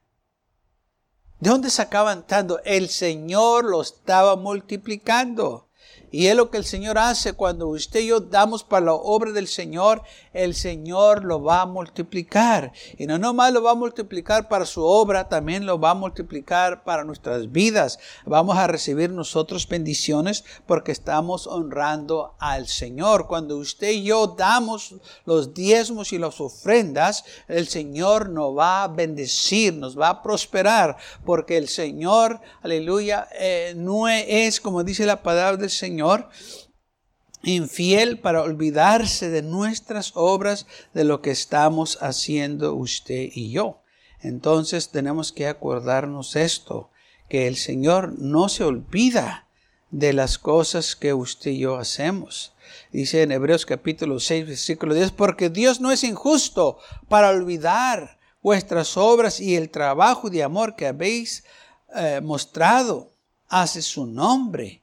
¿De 1.42 1.50
dónde 1.50 1.72
sacaban 1.72 2.28
tanto? 2.28 2.62
El 2.66 2.88
Señor 2.88 3.66
lo 3.66 3.82
estaba 3.82 4.36
multiplicando. 4.36 5.71
Y 6.12 6.28
es 6.28 6.36
lo 6.36 6.52
que 6.52 6.58
el 6.58 6.66
Señor 6.66 6.98
hace 6.98 7.34
cuando 7.34 7.70
usted 7.70 8.02
y 8.02 8.08
yo 8.08 8.20
damos 8.20 8.66
para 8.66 8.88
la 8.88 8.94
obra 8.94 9.32
del 9.32 9.48
Señor, 9.48 10.04
el 10.34 10.56
Señor 10.56 11.24
lo 11.24 11.42
va 11.42 11.62
a 11.62 11.66
multiplicar. 11.66 12.74
Y 12.98 13.06
no 13.06 13.18
nomás 13.18 13.54
lo 13.54 13.64
va 13.64 13.72
a 13.72 13.76
multiplicar 13.76 14.50
para 14.50 14.66
su 14.66 14.84
obra, 14.84 15.30
también 15.30 15.66
lo 15.66 15.80
va 15.80 15.92
a 15.92 15.96
multiplicar 15.96 16.84
para 16.84 17.06
nuestras 17.06 17.50
vidas. 17.52 17.98
Vamos 18.26 18.58
a 18.58 18.68
recibir 18.68 19.10
nosotros 19.10 19.68
bendiciones 19.68 20.44
porque 20.66 20.92
estamos 20.92 21.48
honrando 21.48 22.36
al 22.40 22.68
Señor. 22.68 23.28
Cuando 23.28 23.58
usted 23.58 23.92
y 23.92 24.04
yo 24.04 24.28
damos 24.28 24.96
los 25.26 25.54
diezmos 25.54 26.12
y 26.12 26.18
las 26.18 26.42
ofrendas, 26.42 27.24
el 27.48 27.70
Señor 27.70 28.30
nos 28.30 28.58
va 28.58 28.84
a 28.84 28.88
bendecir, 28.90 29.74
nos 29.74 29.98
va 29.98 30.10
a 30.10 30.22
prosperar, 30.22 30.98
porque 31.26 31.58
el 31.58 31.70
Señor, 31.70 32.42
aleluya, 32.62 33.30
eh, 33.40 33.74
no 33.78 34.10
es 34.10 34.60
como 34.60 34.84
dice 34.84 35.06
la 35.06 35.24
palabra 35.24 35.56
del 35.56 35.70
Señor, 35.70 36.01
infiel 37.44 38.20
para 38.20 38.44
olvidarse 38.44 39.30
de 39.30 39.42
nuestras 39.42 40.12
obras, 40.16 40.68
de 40.94 41.04
lo 41.04 41.22
que 41.22 41.32
estamos 41.32 41.98
haciendo 42.02 42.76
usted 42.76 43.30
y 43.34 43.52
yo. 43.52 43.82
Entonces 44.22 44.90
tenemos 44.90 45.32
que 45.32 45.48
acordarnos 45.48 46.36
esto, 46.36 46.90
que 47.28 47.48
el 47.48 47.56
Señor 47.56 48.20
no 48.20 48.50
se 48.50 48.64
olvida 48.64 49.48
de 49.90 50.14
las 50.14 50.38
cosas 50.38 50.96
que 50.96 51.14
usted 51.14 51.52
y 51.52 51.60
yo 51.60 51.78
hacemos. 51.78 52.54
Dice 52.92 53.24
en 53.24 53.32
Hebreos 53.32 53.66
capítulo 53.66 54.20
6, 54.20 54.48
versículo 54.48 54.94
10, 54.94 55.12
porque 55.12 55.50
Dios 55.50 55.82
no 55.82 55.92
es 55.92 56.04
injusto 56.04 56.78
para 57.10 57.30
olvidar 57.30 58.20
vuestras 58.42 58.98
obras 58.98 59.40
y 59.40 59.56
el 59.56 59.70
trabajo 59.70 60.30
de 60.30 60.44
amor 60.44 60.76
que 60.76 60.88
habéis 60.88 61.44
eh, 61.96 62.22
mostrado 62.24 63.14
hace 63.48 63.82
su 63.82 64.06
nombre 64.06 64.81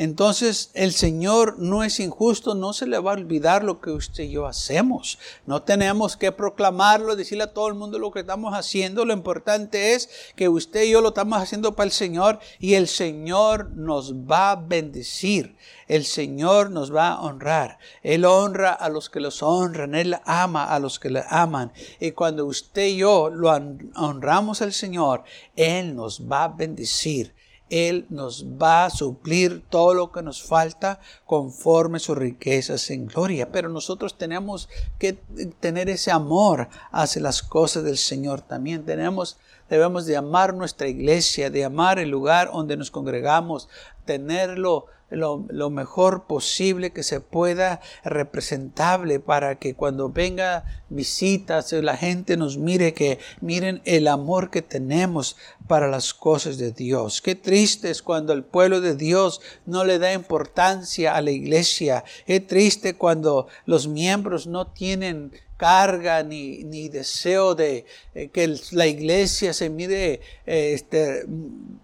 entonces 0.00 0.70
el 0.74 0.92
Señor 0.92 1.58
no 1.58 1.82
es 1.82 1.98
injusto, 1.98 2.54
no 2.54 2.72
se 2.72 2.86
le 2.86 3.00
va 3.00 3.10
a 3.10 3.14
olvidar 3.14 3.64
lo 3.64 3.80
que 3.80 3.90
usted 3.90 4.22
y 4.22 4.30
yo 4.30 4.46
hacemos. 4.46 5.18
No 5.44 5.62
tenemos 5.62 6.16
que 6.16 6.30
proclamarlo, 6.30 7.16
decirle 7.16 7.42
a 7.42 7.52
todo 7.52 7.66
el 7.66 7.74
mundo 7.74 7.98
lo 7.98 8.12
que 8.12 8.20
estamos 8.20 8.54
haciendo. 8.54 9.04
Lo 9.04 9.12
importante 9.12 9.94
es 9.94 10.08
que 10.36 10.48
usted 10.48 10.84
y 10.84 10.90
yo 10.90 11.00
lo 11.00 11.08
estamos 11.08 11.42
haciendo 11.42 11.74
para 11.74 11.86
el 11.86 11.90
Señor 11.90 12.38
y 12.60 12.74
el 12.74 12.86
Señor 12.86 13.72
nos 13.72 14.14
va 14.14 14.52
a 14.52 14.54
bendecir. 14.54 15.56
El 15.88 16.04
Señor 16.04 16.70
nos 16.70 16.94
va 16.94 17.08
a 17.08 17.20
honrar. 17.20 17.80
Él 18.04 18.24
honra 18.24 18.74
a 18.74 18.88
los 18.90 19.10
que 19.10 19.18
los 19.18 19.42
honran. 19.42 19.96
Él 19.96 20.16
ama 20.26 20.66
a 20.66 20.78
los 20.78 21.00
que 21.00 21.10
le 21.10 21.24
aman. 21.28 21.72
Y 21.98 22.12
cuando 22.12 22.46
usted 22.46 22.86
y 22.86 22.98
yo 22.98 23.30
lo 23.30 23.50
honramos 23.96 24.62
al 24.62 24.72
Señor, 24.72 25.24
Él 25.56 25.96
nos 25.96 26.20
va 26.20 26.44
a 26.44 26.48
bendecir. 26.48 27.34
Él 27.70 28.06
nos 28.08 28.46
va 28.46 28.86
a 28.86 28.90
suplir 28.90 29.62
todo 29.68 29.94
lo 29.94 30.12
que 30.12 30.22
nos 30.22 30.42
falta 30.42 31.00
conforme 31.26 31.98
sus 31.98 32.16
riquezas 32.16 32.90
en 32.90 33.06
gloria. 33.06 33.50
Pero 33.50 33.68
nosotros 33.68 34.16
tenemos 34.16 34.68
que 34.98 35.14
tener 35.60 35.88
ese 35.88 36.10
amor 36.10 36.68
hacia 36.90 37.22
las 37.22 37.42
cosas 37.42 37.84
del 37.84 37.98
Señor 37.98 38.40
también. 38.40 38.84
Tenemos 38.84 39.38
Debemos 39.68 40.06
de 40.06 40.16
amar 40.16 40.54
nuestra 40.54 40.88
iglesia, 40.88 41.50
de 41.50 41.64
amar 41.64 41.98
el 41.98 42.08
lugar 42.08 42.50
donde 42.52 42.76
nos 42.76 42.90
congregamos, 42.90 43.68
tenerlo 44.06 44.86
lo, 45.10 45.70
mejor 45.70 46.24
posible 46.26 46.92
que 46.92 47.02
se 47.02 47.20
pueda 47.20 47.80
representable 48.04 49.20
para 49.20 49.58
que 49.58 49.74
cuando 49.74 50.10
venga 50.10 50.64
visitas 50.90 51.72
la 51.72 51.96
gente 51.96 52.36
nos 52.36 52.58
mire 52.58 52.94
que 52.94 53.18
miren 53.40 53.80
el 53.84 54.08
amor 54.08 54.50
que 54.50 54.62
tenemos 54.62 55.36
para 55.66 55.88
las 55.88 56.14
cosas 56.14 56.58
de 56.58 56.72
Dios. 56.72 57.20
Qué 57.22 57.34
triste 57.34 57.90
es 57.90 58.02
cuando 58.02 58.32
el 58.32 58.44
pueblo 58.44 58.80
de 58.80 58.96
Dios 58.96 59.40
no 59.66 59.84
le 59.84 59.98
da 59.98 60.12
importancia 60.12 61.14
a 61.14 61.20
la 61.20 61.30
iglesia. 61.30 62.04
Qué 62.26 62.40
triste 62.40 62.94
cuando 62.94 63.48
los 63.66 63.86
miembros 63.86 64.46
no 64.46 64.66
tienen 64.66 65.32
carga 65.58 66.22
ni, 66.22 66.62
ni 66.64 66.88
deseo 66.88 67.54
de 67.54 67.84
eh, 68.14 68.28
que 68.28 68.56
la 68.70 68.86
iglesia 68.86 69.52
se 69.52 69.68
mire 69.68 70.20
eh, 70.46 70.72
este, 70.72 71.24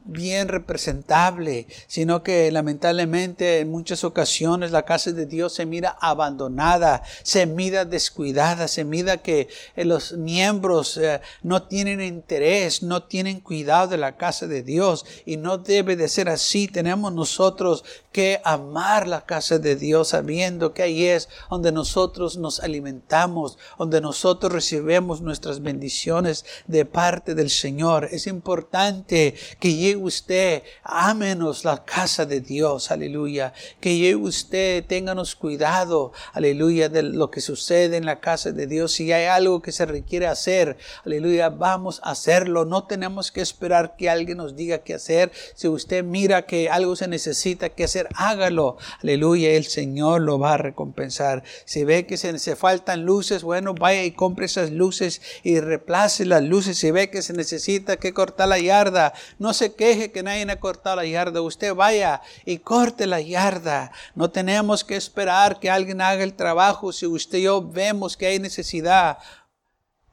bien 0.05 0.47
representable, 0.49 1.67
sino 1.89 2.23
que 2.23 2.51
lamentablemente 2.53 3.59
en 3.59 3.71
muchas 3.71 4.05
ocasiones 4.05 4.71
la 4.71 4.85
casa 4.85 5.11
de 5.11 5.27
Dios 5.27 5.55
se 5.55 5.67
mira 5.67 5.97
abandonada, 6.01 7.03
se 7.25 7.47
mira 7.47 7.85
descuidada, 7.85 8.69
se 8.69 8.85
mira 8.85 9.17
que 9.19 9.49
eh, 9.75 9.85
los 9.85 10.13
miembros 10.13 11.01
no 11.43 11.65
tienen 11.65 12.01
interés, 12.01 12.83
no 12.83 13.03
tienen 13.03 13.41
cuidado 13.41 13.89
de 13.89 13.97
la 13.97 14.17
casa 14.17 14.47
de 14.47 14.63
Dios 14.63 15.05
y 15.27 15.37
no 15.37 15.59
debe 15.59 15.97
de 15.97 16.09
ser 16.09 16.29
así. 16.29 16.69
Tenemos 16.69 17.13
nosotros 17.13 17.85
que 18.15 18.41
amar 18.45 19.09
la 19.09 19.27
casa 19.27 19.59
de 19.59 19.75
Dios 19.75 20.11
sabiendo 20.11 20.73
que 20.73 20.85
ahí 20.85 21.05
es 21.05 21.29
donde 21.51 21.73
nosotros 21.73 22.37
nos 22.37 22.61
alimentamos, 22.61 23.59
donde 23.77 24.01
nosotros 24.01 24.53
recibimos 24.53 25.21
nuestras 25.21 25.61
bendiciones 25.61 26.45
de 26.69 26.85
parte 26.85 27.35
del 27.35 27.51
Señor. 27.51 28.09
Es 28.13 28.29
importante 28.29 29.35
que 29.59 29.75
llegue 29.75 29.97
usted, 29.97 30.63
ámenos 30.85 31.65
la 31.65 31.85
casa 31.85 32.25
de 32.25 32.41
Dios, 32.41 32.93
aleluya. 32.93 33.53
Que 33.81 33.97
llegue 33.97 34.15
usted, 34.15 34.85
ténganos 34.87 35.35
cuidado, 35.35 36.13
aleluya, 36.35 36.89
de 36.89 37.03
lo 37.03 37.33
que 37.33 37.41
sucede 37.41 37.97
en 37.97 38.07
la 38.07 38.21
casa 38.21 38.53
de 38.53 38.69
Dios. 38.69 38.93
Si 38.93 39.11
hay 39.11 39.27
algo 39.27 39.61
que 39.61 39.73
se 39.73 39.87
requiere 39.87 40.29
hacer, 40.29 40.77
aleluya, 41.05 41.49
vamos 41.49 42.01
a 42.05 42.13
hacerlo. 42.13 42.65
No 42.65 42.85
tenemos 42.85 43.33
que 43.33 43.41
esperar 43.41 43.97
que 43.97 44.09
alguien 44.09 44.39
nos 44.39 44.55
diga 44.55 44.79
qué 44.79 44.95
hacer. 44.95 45.33
Si 45.57 45.67
usted 45.67 46.05
mira 46.05 46.47
que 46.47 46.69
algo 46.69 46.95
se 46.95 47.09
necesita 47.09 47.71
que 47.71 47.83
hacer, 47.83 48.04
hágalo. 48.15 48.77
Aleluya, 49.03 49.51
el 49.51 49.65
Señor 49.65 50.23
lo 50.23 50.39
va 50.39 50.55
a 50.55 50.59
recompensar. 50.59 51.43
Si 51.65 51.85
ve 51.85 52.07
que 52.07 52.17
se, 52.17 52.39
se 52.39 52.57
faltan 52.57 53.05
luces, 53.05 53.43
bueno, 53.43 53.75
vaya 53.75 54.05
y 54.05 54.13
compre 54.13 54.47
esas 54.47 54.71
luces 54.71 55.21
y 55.43 55.61
reemplace 55.61 56.25
las 56.25 56.43
luces. 56.43 56.79
Si 56.79 56.91
ve 56.91 57.11
que 57.11 57.23
se 57.23 57.33
necesita 57.33 57.97
que 57.97 58.15
cortar 58.15 58.49
la 58.49 58.59
yarda, 58.59 59.13
no 59.39 59.53
se 59.53 59.75
queje 59.75 60.13
que 60.13 60.23
nadie 60.23 60.51
ha 60.51 60.61
cortado 60.61 60.97
la 60.97 61.07
yarda. 61.07 61.43
Usted 61.43 61.75
vaya 61.75 62.23
y 62.45 62.59
corte 62.59 63.07
la 63.07 63.21
yarda. 63.21 63.93
No 64.15 64.31
tenemos 64.31 64.85
que 64.85 64.97
esperar 64.97 65.59
que 65.61 65.71
alguien 65.71 66.01
haga 66.01 66.23
el 66.23 66.35
trabajo. 66.35 66.93
Si 66.93 67.07
usted 67.07 67.39
y 67.39 67.43
yo 67.43 67.63
vemos 67.63 68.17
que 68.17 68.27
hay 68.27 68.39
necesidad, 68.39 69.19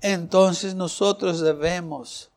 entonces 0.01 0.75
nosotros 0.75 1.41
debemos 1.41 2.31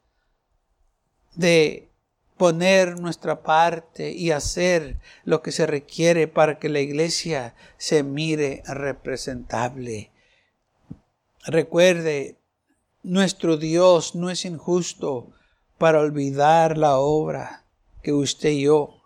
de 1.35 1.91
poner 2.37 2.99
nuestra 2.99 3.43
parte 3.43 4.11
y 4.13 4.31
hacer 4.31 4.99
lo 5.25 5.43
que 5.43 5.53
se 5.53 5.67
requiere 5.67 6.27
para 6.29 6.59
que 6.59 6.69
la 6.69 6.81
iglesia 6.81 7.55
se 7.77 8.03
mire 8.03 8.63
representable. 8.67 10.11
Recuerde, 11.47 12.39
nuestro 13.03 13.57
Dios 13.57 14.15
no 14.15 14.31
es 14.31 14.45
injusto 14.45 15.33
para 15.79 16.01
olvidar 16.01 16.79
la 16.79 16.99
obra 16.99 17.65
que 18.03 18.13
usted 18.13 18.51
y 18.51 18.63
yo 18.63 19.03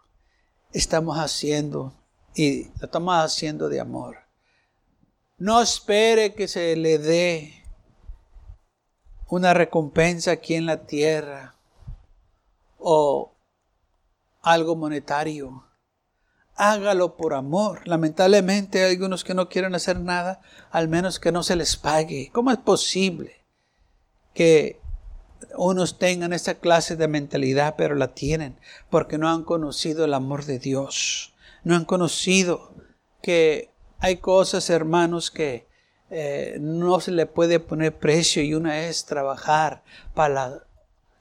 estamos 0.72 1.18
haciendo 1.18 1.94
y 2.34 2.64
la 2.64 2.86
estamos 2.86 3.14
haciendo 3.16 3.68
de 3.68 3.80
amor. 3.80 4.18
No 5.36 5.60
espere 5.60 6.34
que 6.34 6.48
se 6.48 6.76
le 6.76 6.98
dé 6.98 7.64
una 9.28 9.54
recompensa 9.54 10.32
aquí 10.32 10.54
en 10.54 10.66
la 10.66 10.86
tierra 10.86 11.57
o 12.90 13.34
algo 14.40 14.74
monetario. 14.74 15.62
Hágalo 16.54 17.16
por 17.16 17.34
amor. 17.34 17.86
Lamentablemente 17.86 18.82
hay 18.82 18.92
algunos 18.92 19.24
que 19.24 19.34
no 19.34 19.50
quieren 19.50 19.74
hacer 19.74 20.00
nada, 20.00 20.40
al 20.70 20.88
menos 20.88 21.20
que 21.20 21.30
no 21.30 21.42
se 21.42 21.54
les 21.54 21.76
pague. 21.76 22.30
¿Cómo 22.32 22.50
es 22.50 22.56
posible 22.56 23.44
que 24.32 24.80
unos 25.54 25.98
tengan 25.98 26.32
esa 26.32 26.54
clase 26.54 26.96
de 26.96 27.08
mentalidad, 27.08 27.74
pero 27.76 27.94
la 27.94 28.14
tienen 28.14 28.58
porque 28.88 29.18
no 29.18 29.28
han 29.28 29.44
conocido 29.44 30.06
el 30.06 30.14
amor 30.14 30.46
de 30.46 30.58
Dios? 30.58 31.34
No 31.64 31.76
han 31.76 31.84
conocido 31.84 32.72
que 33.20 33.70
hay 33.98 34.16
cosas, 34.16 34.70
hermanos, 34.70 35.30
que 35.30 35.68
eh, 36.08 36.56
no 36.58 37.00
se 37.00 37.10
le 37.10 37.26
puede 37.26 37.60
poner 37.60 37.98
precio 37.98 38.42
y 38.42 38.54
una 38.54 38.86
es 38.86 39.04
trabajar 39.04 39.82
para 40.14 40.34
la 40.34 40.67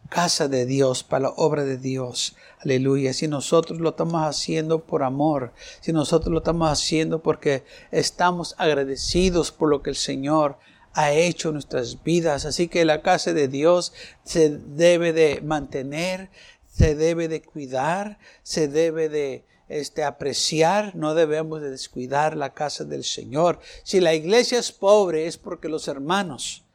casa 0.10 0.48
de 0.48 0.66
Dios, 0.66 1.04
para 1.04 1.24
la 1.24 1.30
obra 1.30 1.64
de 1.64 1.78
Dios. 1.78 2.36
Aleluya. 2.60 3.14
Si 3.14 3.28
nosotros 3.28 3.80
lo 3.80 3.90
estamos 3.90 4.24
haciendo 4.24 4.84
por 4.84 5.04
amor, 5.04 5.54
si 5.82 5.94
nosotros 5.94 6.32
lo 6.32 6.40
estamos 6.40 6.70
haciendo 6.72 7.22
porque 7.22 7.64
estamos 7.92 8.56
agradecidos 8.58 9.52
por 9.52 9.70
lo 9.70 9.82
que 9.82 9.92
el 9.92 9.96
Señor 9.96 10.58
ha 10.94 11.12
hecho 11.12 11.50
en 11.50 11.54
nuestras 11.54 12.04
vidas. 12.04 12.46
Así 12.46 12.68
que 12.68 12.84
la 12.84 13.02
casa 13.04 13.32
de 13.32 13.48
Dios 13.48 13.94
se 14.24 14.50
debe 14.50 15.14
de 15.14 15.42
mantener, 15.42 16.32
se 16.68 16.96
debe 16.96 17.28
de 17.28 17.44
cuidar, 17.44 18.18
se 18.42 18.68
debe 18.68 19.08
de 19.08 19.46
este, 19.70 20.04
apreciar, 20.04 20.96
no 20.96 21.14
debemos 21.14 21.62
de 21.62 21.70
descuidar 21.70 22.36
la 22.36 22.54
casa 22.54 22.84
del 22.84 23.04
Señor. 23.04 23.60
Si 23.84 24.00
la 24.00 24.16
iglesia 24.16 24.58
es 24.58 24.72
pobre 24.72 25.28
es 25.28 25.38
porque 25.38 25.70
los 25.70 25.88
hermanos 25.88 26.66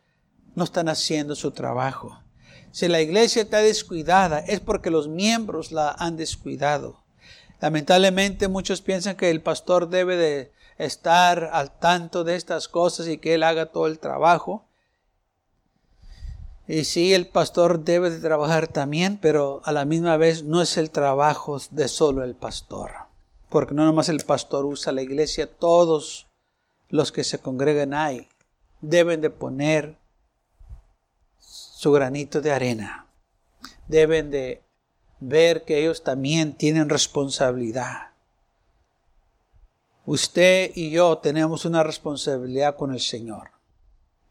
no 0.55 0.65
están 0.65 0.89
haciendo 0.89 1.35
su 1.35 1.51
trabajo. 1.51 2.23
Si 2.71 2.89
la 2.89 3.01
iglesia 3.01 3.43
está 3.43 3.59
descuidada 3.59 4.41
es 4.41 4.61
porque 4.61 4.91
los 4.91 5.09
miembros 5.09 5.73
la 5.73 5.91
han 5.91 6.17
descuidado. 6.17 7.03
Lamentablemente 7.61 8.49
muchos 8.49 8.83
piensan 8.83 9.17
que 9.17 9.31
el 9.31 9.41
pastor 9.41 9.89
debe 9.89 10.17
de 10.17 10.53
estar 10.79 11.51
al 11.53 11.79
tanto 11.79 12.25
de 12.25 12.37
estas 12.37 12.69
cosas 12.69 13.07
y 13.09 13.19
que 13.19 13.35
él 13.35 13.43
haga 13.43 13.67
todo 13.67 13.87
el 13.87 13.99
trabajo. 13.99 14.65
Y 16.67 16.85
sí, 16.85 17.13
el 17.13 17.27
pastor 17.27 17.81
debe 17.85 18.11
de 18.11 18.21
trabajar 18.21 18.69
también, 18.69 19.19
pero 19.21 19.61
a 19.65 19.73
la 19.73 19.85
misma 19.85 20.17
vez 20.17 20.43
no 20.43 20.63
es 20.63 20.77
el 20.77 20.91
trabajo 20.91 21.61
de 21.71 21.89
solo 21.89 22.25
el 22.25 22.35
pastor. 22.35 22.93
Porque 23.49 23.75
no 23.75 23.85
nomás 23.85 24.09
el 24.09 24.25
pastor 24.25 24.65
usa 24.65 24.93
la 24.93 25.03
iglesia, 25.03 25.47
todos 25.47 26.29
los 26.89 27.13
que 27.13 27.25
se 27.25 27.39
congregan 27.39 27.95
ahí 27.95 28.29
deben 28.81 29.21
de 29.21 29.31
poner 29.31 30.02
su 31.83 31.91
granito 31.91 32.41
de 32.41 32.53
arena. 32.53 33.09
Deben 33.89 34.31
de 34.31 34.63
ver 35.19 35.65
que 35.65 35.81
ellos 35.81 36.05
también 36.05 36.57
tienen 36.57 36.89
responsabilidad. 36.89 38.13
Usted 40.07 40.71
y 40.77 40.93
yo 40.93 41.19
tenemos 41.19 41.65
una 41.65 41.83
responsabilidad 41.83 42.77
con 42.77 42.93
el 42.93 43.01
Señor. 43.01 43.51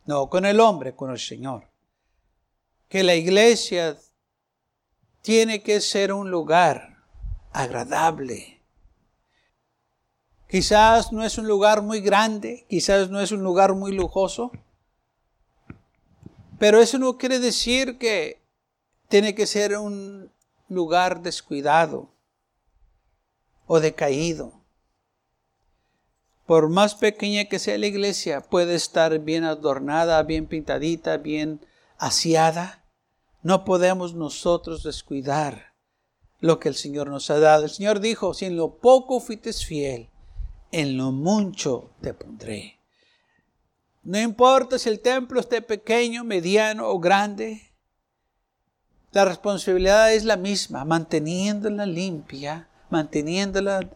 No 0.06 0.30
con 0.30 0.46
el 0.46 0.62
hombre, 0.62 0.96
con 0.96 1.12
el 1.12 1.20
Señor. 1.20 1.68
Que 2.88 3.04
la 3.04 3.16
iglesia 3.16 3.98
tiene 5.22 5.62
que 5.62 5.82
ser 5.82 6.14
un 6.14 6.32
lugar 6.32 7.04
agradable. 7.52 8.62
Quizás 10.48 11.12
no 11.12 11.26
es 11.26 11.38
un 11.38 11.50
lugar 11.50 11.82
muy 11.82 12.00
grande, 12.00 12.66
quizás 12.70 13.10
no 13.10 13.20
es 13.20 13.34
un 13.34 13.44
lugar 13.44 13.74
muy 13.74 13.92
lujoso, 13.92 14.54
pero 16.62 16.80
eso 16.80 17.00
no 17.00 17.17
quiere 17.17 17.39
decir 17.39 17.97
que 17.97 18.39
tiene 19.10 19.34
que 19.34 19.47
ser 19.47 19.76
un 19.80 20.32
lugar 20.69 21.24
descuidado 21.24 22.12
o 23.65 23.80
decaído. 23.80 24.54
Por 26.45 26.69
más 26.69 26.93
pequeña 26.93 27.45
que 27.45 27.58
sea 27.58 27.80
la 27.80 27.88
iglesia, 27.88 28.41
puede 28.41 28.76
estar 28.76 29.17
bien 29.17 29.43
adornada, 29.43 30.21
bien 30.21 30.45
pintadita, 30.45 31.17
bien 31.17 31.65
aseada. 31.97 32.86
No 33.41 33.65
podemos 33.65 34.13
nosotros 34.13 34.84
descuidar 34.84 35.74
lo 36.41 36.60
que 36.60 36.69
el 36.69 36.76
Señor 36.76 37.10
nos 37.10 37.32
ha 37.32 37.39
dado. 37.39 37.63
El 37.63 37.71
Señor 37.71 38.02
dijo, 38.02 38.36
si 38.36 38.45
en 38.45 38.56
lo 38.56 38.76
poco 38.76 39.19
fuiste 39.19 39.52
fiel, 39.52 40.12
en 40.71 40.95
lo 40.95 41.12
mucho 41.12 41.89
te 42.02 42.13
pondré. 42.13 42.81
No 44.04 44.20
importa 44.20 44.80
si 44.80 44.90
el 44.90 45.00
templo 45.00 45.40
esté 45.40 45.62
pequeño, 45.62 46.24
mediano 46.24 46.88
o 46.88 47.00
grande, 47.00 47.72
la 49.12 49.26
responsabilidad 49.26 50.14
es 50.14 50.24
la 50.24 50.38
misma, 50.38 50.86
manteniéndola 50.86 51.86
limpia, 51.86 52.70
manteniéndola 52.90 53.90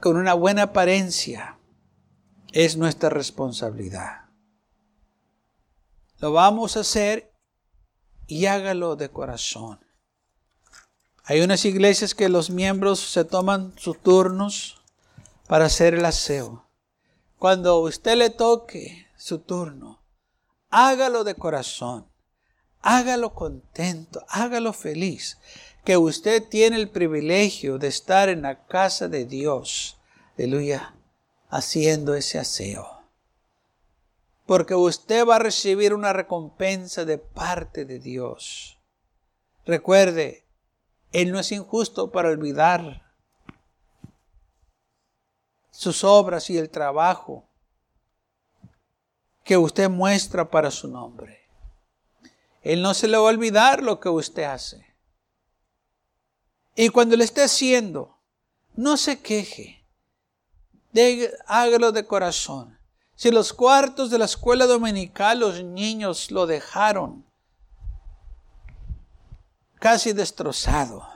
con 0.00 0.16
una 0.16 0.34
buena 0.34 0.62
apariencia, 0.62 1.58
es 2.52 2.76
nuestra 2.76 3.10
responsabilidad. 3.10 4.22
lo 6.18 6.32
vamos 6.32 6.76
a 6.76 6.80
hacer 6.80 7.30
y 8.26 8.46
hágalo 8.46 8.96
de 8.96 9.10
corazón. 9.10 9.78
Hay 11.24 11.42
unas 11.42 11.64
iglesias 11.64 12.14
que 12.14 12.28
los 12.28 12.50
miembros 12.50 13.00
se 13.00 13.24
toman 13.24 13.74
sus 13.76 14.00
turnos 14.00 14.75
para 15.46 15.66
hacer 15.66 15.94
el 15.94 16.04
aseo. 16.04 16.66
Cuando 17.38 17.78
usted 17.80 18.16
le 18.16 18.30
toque 18.30 19.06
su 19.16 19.40
turno, 19.40 20.02
hágalo 20.70 21.24
de 21.24 21.34
corazón, 21.34 22.06
hágalo 22.80 23.34
contento, 23.34 24.24
hágalo 24.28 24.72
feliz, 24.72 25.38
que 25.84 25.96
usted 25.96 26.42
tiene 26.48 26.76
el 26.76 26.90
privilegio 26.90 27.78
de 27.78 27.88
estar 27.88 28.28
en 28.28 28.42
la 28.42 28.66
casa 28.66 29.08
de 29.08 29.24
Dios, 29.24 29.98
aleluya, 30.36 30.94
haciendo 31.48 32.14
ese 32.14 32.38
aseo 32.38 32.96
porque 34.46 34.76
usted 34.76 35.26
va 35.26 35.36
a 35.36 35.40
recibir 35.40 35.92
una 35.92 36.12
recompensa 36.12 37.04
de 37.04 37.18
parte 37.18 37.84
de 37.84 37.98
Dios. 37.98 38.78
Recuerde, 39.66 40.46
Él 41.10 41.32
no 41.32 41.40
es 41.40 41.50
injusto 41.50 42.12
para 42.12 42.30
olvidar 42.30 43.05
sus 45.76 46.04
obras 46.04 46.48
y 46.48 46.56
el 46.56 46.70
trabajo 46.70 47.46
que 49.44 49.58
usted 49.58 49.90
muestra 49.90 50.50
para 50.50 50.70
su 50.70 50.88
nombre. 50.88 51.46
Él 52.62 52.80
no 52.80 52.94
se 52.94 53.06
le 53.06 53.18
va 53.18 53.24
a 53.24 53.32
olvidar 53.32 53.82
lo 53.82 54.00
que 54.00 54.08
usted 54.08 54.44
hace. 54.44 54.86
Y 56.74 56.88
cuando 56.88 57.14
le 57.14 57.24
esté 57.24 57.42
haciendo, 57.42 58.18
no 58.74 58.96
se 58.96 59.20
queje. 59.20 59.84
hágalo 61.46 61.92
de 61.92 62.06
corazón. 62.06 62.78
Si 63.14 63.30
los 63.30 63.52
cuartos 63.52 64.08
de 64.08 64.18
la 64.18 64.24
escuela 64.24 64.64
dominical 64.64 65.40
los 65.40 65.62
niños 65.62 66.30
lo 66.30 66.46
dejaron 66.46 67.26
casi 69.78 70.14
destrozado. 70.14 71.15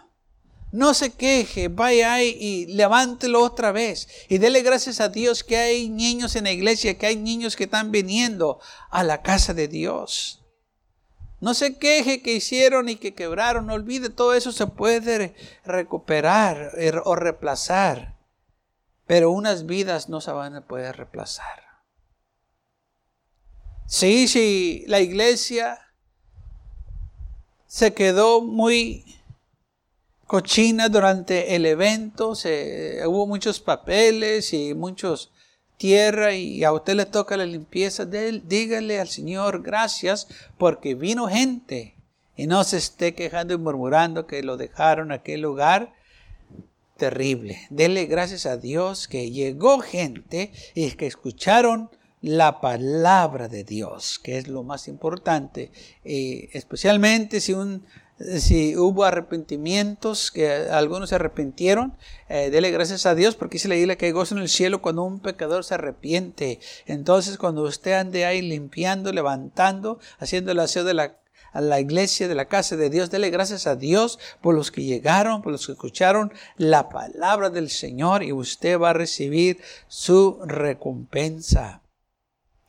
No 0.72 0.94
se 0.94 1.12
queje, 1.12 1.68
vaya 1.68 2.14
ahí 2.14 2.36
y 2.38 2.66
levántelo 2.66 3.42
otra 3.42 3.72
vez. 3.72 4.08
Y 4.28 4.38
dele 4.38 4.62
gracias 4.62 5.00
a 5.00 5.08
Dios 5.08 5.42
que 5.42 5.56
hay 5.56 5.88
niños 5.88 6.36
en 6.36 6.44
la 6.44 6.52
iglesia, 6.52 6.96
que 6.96 7.06
hay 7.06 7.16
niños 7.16 7.56
que 7.56 7.64
están 7.64 7.90
viniendo 7.90 8.60
a 8.88 9.02
la 9.02 9.22
casa 9.22 9.52
de 9.52 9.66
Dios. 9.66 10.40
No 11.40 11.54
se 11.54 11.78
queje 11.78 12.22
que 12.22 12.34
hicieron 12.34 12.88
y 12.88 12.96
que 12.96 13.14
quebraron. 13.14 13.66
No 13.66 13.74
olvide, 13.74 14.10
todo 14.10 14.34
eso 14.34 14.52
se 14.52 14.66
puede 14.66 15.34
recuperar 15.64 16.72
er, 16.76 17.02
o 17.04 17.16
reemplazar. 17.16 18.16
Pero 19.06 19.32
unas 19.32 19.66
vidas 19.66 20.08
no 20.08 20.20
se 20.20 20.30
van 20.30 20.54
a 20.54 20.66
poder 20.66 20.96
reemplazar. 20.96 21.64
Sí, 23.86 24.28
sí, 24.28 24.84
la 24.86 25.00
iglesia 25.00 25.80
se 27.66 27.92
quedó 27.92 28.40
muy 28.40 29.19
cochina 30.30 30.88
durante 30.88 31.56
el 31.56 31.66
evento, 31.66 32.36
se, 32.36 33.02
hubo 33.04 33.26
muchos 33.26 33.58
papeles 33.58 34.52
y 34.52 34.74
muchos 34.74 35.32
tierra 35.76 36.34
y 36.34 36.62
a 36.62 36.72
usted 36.72 36.94
le 36.94 37.04
toca 37.04 37.36
la 37.36 37.44
limpieza 37.44 38.04
de 38.04 38.28
él, 38.28 38.42
dígale 38.46 39.00
al 39.00 39.08
Señor 39.08 39.60
gracias 39.60 40.28
porque 40.56 40.94
vino 40.94 41.26
gente 41.26 41.96
y 42.36 42.46
no 42.46 42.62
se 42.62 42.76
esté 42.76 43.12
quejando 43.16 43.54
y 43.54 43.58
murmurando 43.58 44.28
que 44.28 44.44
lo 44.44 44.56
dejaron 44.56 45.08
en 45.08 45.18
aquel 45.18 45.40
lugar 45.40 45.94
terrible. 46.96 47.58
Dele 47.68 48.06
gracias 48.06 48.46
a 48.46 48.56
Dios 48.56 49.08
que 49.08 49.32
llegó 49.32 49.80
gente 49.80 50.52
y 50.76 50.92
que 50.92 51.08
escucharon 51.08 51.90
la 52.20 52.60
palabra 52.60 53.48
de 53.48 53.64
Dios, 53.64 54.20
que 54.20 54.38
es 54.38 54.46
lo 54.46 54.62
más 54.62 54.86
importante, 54.86 55.72
especialmente 56.04 57.40
si, 57.40 57.52
un, 57.52 57.84
si 58.38 58.76
hubo 58.76 59.04
arrepentimientos, 59.04 60.30
que 60.30 60.50
algunos 60.50 61.08
se 61.08 61.14
arrepintieron, 61.14 61.96
eh, 62.28 62.50
dele 62.50 62.70
gracias 62.70 63.06
a 63.06 63.14
Dios, 63.14 63.34
porque 63.34 63.54
dice 63.54 63.68
la 63.68 63.76
isla 63.76 63.96
que 63.96 64.06
hay 64.06 64.12
gozo 64.12 64.34
en 64.34 64.42
el 64.42 64.48
cielo 64.48 64.82
cuando 64.82 65.04
un 65.04 65.20
pecador 65.20 65.64
se 65.64 65.74
arrepiente. 65.74 66.60
Entonces, 66.86 67.38
cuando 67.38 67.62
usted 67.62 67.92
ande 67.92 68.26
ahí 68.26 68.42
limpiando, 68.42 69.12
levantando, 69.12 69.98
haciendo 70.18 70.52
el 70.52 70.60
aseo 70.60 70.84
de 70.84 70.94
la 70.94 71.20
a 71.52 71.60
la 71.60 71.80
iglesia 71.80 72.28
de 72.28 72.34
la 72.34 72.44
casa 72.44 72.76
de 72.76 72.90
Dios. 72.90 73.10
Dele 73.10 73.30
gracias 73.30 73.66
a 73.66 73.74
Dios 73.74 74.18
por 74.40 74.54
los 74.54 74.70
que 74.70 74.84
llegaron, 74.84 75.42
por 75.42 75.52
los 75.52 75.66
que 75.66 75.72
escucharon 75.72 76.32
la 76.56 76.88
palabra 76.88 77.50
del 77.50 77.70
Señor 77.70 78.22
y 78.22 78.32
usted 78.32 78.78
va 78.78 78.90
a 78.90 78.94
recibir 78.94 79.58
su 79.88 80.38
recompensa. 80.44 81.82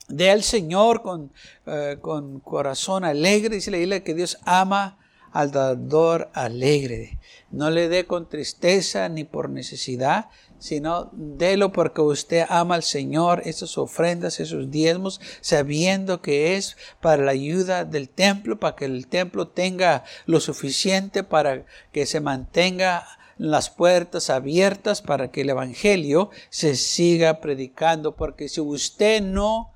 De 0.07 0.29
al 0.29 0.43
Señor 0.43 1.03
con, 1.03 1.31
eh, 1.67 1.97
con 2.01 2.39
corazón 2.39 3.05
alegre. 3.05 3.55
Dice 3.55 3.71
la 3.71 3.77
Biblia 3.77 4.03
que 4.03 4.13
Dios 4.13 4.39
ama 4.45 4.97
al 5.31 5.51
dador 5.51 6.29
alegre. 6.33 7.19
No 7.51 7.69
le 7.69 7.89
dé 7.89 8.05
con 8.05 8.29
tristeza 8.29 9.09
ni 9.09 9.23
por 9.23 9.49
necesidad, 9.49 10.29
sino 10.59 11.09
délo 11.13 11.71
porque 11.71 12.01
usted 12.01 12.45
ama 12.49 12.75
al 12.75 12.83
Señor, 12.83 13.41
esas 13.45 13.77
ofrendas, 13.77 14.39
esos 14.39 14.69
diezmos, 14.69 15.19
sabiendo 15.41 16.21
que 16.21 16.55
es 16.55 16.77
para 17.01 17.23
la 17.23 17.31
ayuda 17.31 17.83
del 17.83 18.09
templo, 18.09 18.59
para 18.59 18.75
que 18.75 18.85
el 18.85 19.07
templo 19.07 19.47
tenga 19.47 20.03
lo 20.25 20.39
suficiente 20.39 21.23
para 21.23 21.65
que 21.91 22.05
se 22.05 22.19
mantenga 22.19 23.05
las 23.41 23.71
puertas 23.71 24.29
abiertas 24.29 25.01
para 25.01 25.31
que 25.31 25.41
el 25.41 25.49
Evangelio 25.49 26.29
se 26.51 26.75
siga 26.75 27.41
predicando, 27.41 28.15
porque 28.15 28.47
si 28.47 28.61
usted 28.61 29.23
no 29.23 29.73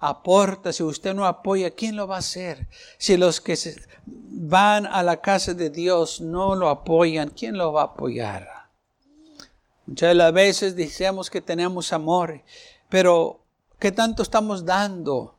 aporta, 0.00 0.72
si 0.72 0.82
usted 0.82 1.14
no 1.14 1.24
apoya, 1.24 1.70
¿quién 1.70 1.94
lo 1.94 2.08
va 2.08 2.16
a 2.16 2.18
hacer? 2.18 2.66
Si 2.98 3.16
los 3.16 3.40
que 3.40 3.56
van 4.46 4.84
a 4.86 5.02
la 5.02 5.22
casa 5.22 5.54
de 5.54 5.70
Dios 5.70 6.20
no 6.20 6.54
lo 6.54 6.68
apoyan, 6.68 7.30
¿quién 7.30 7.56
lo 7.56 7.72
va 7.72 7.82
a 7.82 7.84
apoyar? 7.86 8.46
Muchas 9.86 10.10
de 10.10 10.14
las 10.14 10.32
veces 10.32 10.76
decimos 10.76 11.30
que 11.30 11.40
tenemos 11.40 11.92
amor, 11.92 12.42
pero 12.90 13.40
¿qué 13.78 13.90
tanto 13.90 14.22
estamos 14.22 14.64
dando? 14.64 15.38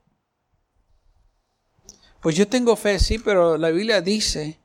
Pues 2.19 2.35
yo 2.35 2.47
tengo 2.47 2.75
fe, 2.75 2.97
sí, 2.97 3.19
pero 3.19 3.57
la 3.57 3.69
Biblia 3.69 4.01
dice, 4.01 4.59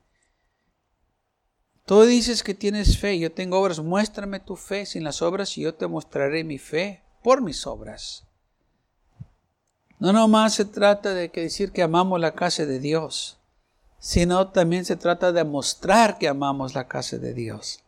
tú 1.84 2.02
dices 2.02 2.42
que 2.42 2.54
tienes 2.54 2.98
fe, 2.98 3.18
yo 3.18 3.32
tengo 3.32 3.60
obras, 3.60 3.80
muéstrame 3.80 4.40
tu 4.40 4.56
fe 4.56 4.86
sin 4.86 5.04
las 5.04 5.20
obras 5.20 5.58
y 5.58 5.62
yo 5.62 5.74
te 5.74 5.86
mostraré 5.86 6.44
mi 6.44 6.56
fe 6.56 7.02
por 7.22 7.42
mis 7.42 7.66
obras. 7.66 8.24
No 9.98 10.14
nomás 10.14 10.54
se 10.54 10.64
trata 10.64 11.12
de 11.12 11.30
que 11.30 11.42
decir 11.42 11.72
que 11.72 11.82
amamos 11.82 12.18
la 12.18 12.34
casa 12.34 12.64
de 12.64 12.78
Dios, 12.78 13.39
sino 14.00 14.48
también 14.48 14.84
se 14.84 14.96
trata 14.96 15.30
de 15.30 15.44
mostrar 15.44 16.18
que 16.18 16.26
amamos 16.26 16.74
la 16.74 16.88
casa 16.88 17.18
de 17.18 17.34
Dios. 17.34 17.80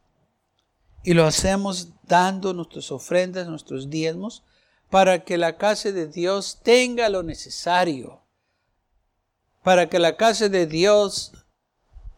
Y 1.02 1.14
lo 1.14 1.24
hacemos 1.26 1.88
dando 2.04 2.52
nuestras 2.54 2.92
ofrendas, 2.92 3.48
nuestros 3.48 3.90
diezmos, 3.90 4.44
para 4.90 5.24
que 5.24 5.38
la 5.38 5.56
casa 5.56 5.90
de 5.90 6.06
Dios 6.06 6.60
tenga 6.62 7.08
lo 7.08 7.22
necesario, 7.22 8.20
para 9.64 9.88
que 9.88 9.98
la 9.98 10.16
casa 10.16 10.48
de 10.48 10.66
Dios 10.66 11.32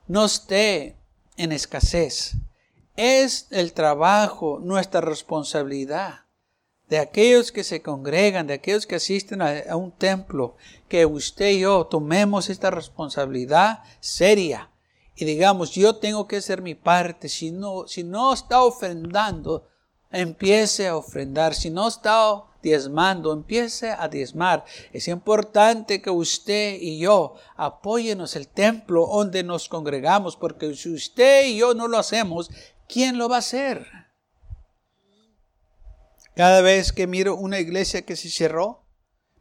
no 0.09 0.25
esté 0.25 0.97
en 1.37 1.53
escasez. 1.53 2.33
Es 2.97 3.47
el 3.51 3.73
trabajo, 3.73 4.59
nuestra 4.61 5.01
responsabilidad 5.01 6.24
de 6.95 7.01
aquellos 7.01 7.51
que 7.51 7.65
se 7.65 7.83
congregan, 7.83 8.47
de 8.47 8.55
aquellos 8.55 8.87
que 8.87 8.95
asisten 8.95 9.43
a, 9.43 9.75
un 9.75 9.91
templo, 9.91 10.55
que 10.89 11.05
usted 11.05 11.51
y 11.51 11.59
yo 11.59 11.87
tomemos 11.87 12.49
esta 12.51 12.71
responsabilidad 12.71 13.83
seria 13.99 14.71
y 15.17 15.25
digamos, 15.25 15.73
yo 15.73 15.97
tengo 15.97 16.29
que 16.29 16.37
hacer 16.37 16.63
mi 16.63 16.77
parte. 16.77 17.29
Si 17.29 17.51
no, 17.51 17.89
si 17.89 18.05
no 18.05 18.33
está 18.33 18.63
ofrendando, 18.63 19.67
empiece 20.13 20.87
a 20.87 20.97
ofrendar. 20.97 21.55
Si 21.55 21.69
no 21.69 21.89
está 21.89 22.45
diezmando, 22.63 23.33
empiece 23.33 23.91
a 23.91 24.07
diezmar. 24.07 24.65
Es 24.93 25.09
importante 25.09 26.01
que 26.01 26.11
usted 26.11 26.79
y 26.81 27.01
yo 27.01 27.35
apóyenos 27.57 28.37
el 28.37 28.47
templo 28.47 29.09
donde 29.13 29.43
nos 29.43 29.69
congregamos, 29.69 30.37
porque 30.37 30.77
si 30.77 30.95
usted 30.95 31.47
y 31.47 31.57
yo 31.57 31.75
no 31.75 31.89
lo 31.89 31.99
hacemos, 31.99 32.53
¿quién 32.87 33.19
lo 33.19 33.29
va 33.29 33.37
a 33.37 33.41
hacer? 33.41 34.04
Cada 36.37 36.63
vez 36.63 36.93
que 36.93 37.07
miro 37.07 37.37
una 37.37 37.61
iglesia 37.61 38.03
que 38.03 38.17
se 38.17 38.29
cerró, 38.29 38.85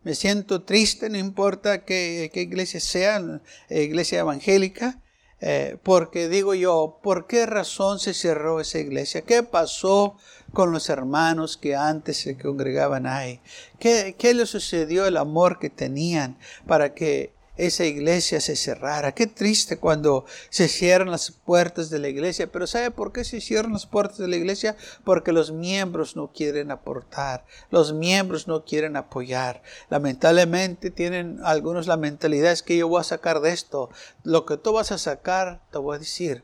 me 0.03 0.15
siento 0.15 0.63
triste, 0.63 1.09
no 1.09 1.17
importa 1.17 1.85
qué, 1.85 2.29
iglesia 2.33 2.79
sea, 2.79 3.41
iglesia 3.69 4.19
evangélica, 4.19 5.01
eh, 5.39 5.77
porque 5.81 6.29
digo 6.29 6.53
yo, 6.53 6.99
¿por 7.01 7.25
qué 7.25 7.45
razón 7.45 7.99
se 7.99 8.13
cerró 8.13 8.59
esa 8.59 8.79
iglesia? 8.79 9.21
¿Qué 9.21 9.43
pasó 9.43 10.17
con 10.53 10.71
los 10.71 10.89
hermanos 10.89 11.57
que 11.57 11.75
antes 11.75 12.17
se 12.17 12.37
congregaban 12.37 13.07
ahí? 13.07 13.41
¿Qué, 13.79 14.15
qué 14.17 14.33
le 14.33 14.45
sucedió 14.45 15.05
el 15.05 15.17
amor 15.17 15.59
que 15.59 15.69
tenían 15.69 16.37
para 16.67 16.93
que 16.93 17.33
esa 17.55 17.85
iglesia 17.85 18.41
se 18.41 18.55
cerrara. 18.55 19.13
Qué 19.13 19.27
triste 19.27 19.77
cuando 19.77 20.25
se 20.49 20.67
cierran 20.67 21.11
las 21.11 21.31
puertas 21.31 21.89
de 21.89 21.99
la 21.99 22.07
iglesia. 22.07 22.51
Pero 22.51 22.67
¿sabe 22.67 22.91
por 22.91 23.11
qué 23.11 23.23
se 23.23 23.41
cierran 23.41 23.73
las 23.73 23.85
puertas 23.85 24.17
de 24.17 24.27
la 24.27 24.35
iglesia? 24.35 24.75
Porque 25.03 25.31
los 25.31 25.51
miembros 25.51 26.15
no 26.15 26.31
quieren 26.31 26.71
aportar, 26.71 27.45
los 27.69 27.93
miembros 27.93 28.47
no 28.47 28.65
quieren 28.65 28.95
apoyar. 28.97 29.61
Lamentablemente 29.89 30.89
tienen 30.91 31.39
algunos 31.43 31.87
la 31.87 31.97
mentalidad 31.97 32.51
es 32.51 32.63
que 32.63 32.77
yo 32.77 32.87
voy 32.87 33.01
a 33.01 33.03
sacar 33.03 33.39
de 33.41 33.51
esto. 33.51 33.89
Lo 34.23 34.45
que 34.45 34.57
tú 34.57 34.73
vas 34.73 34.91
a 34.91 34.97
sacar, 34.97 35.61
te 35.71 35.77
voy 35.77 35.95
a 35.95 35.99
decir, 35.99 36.43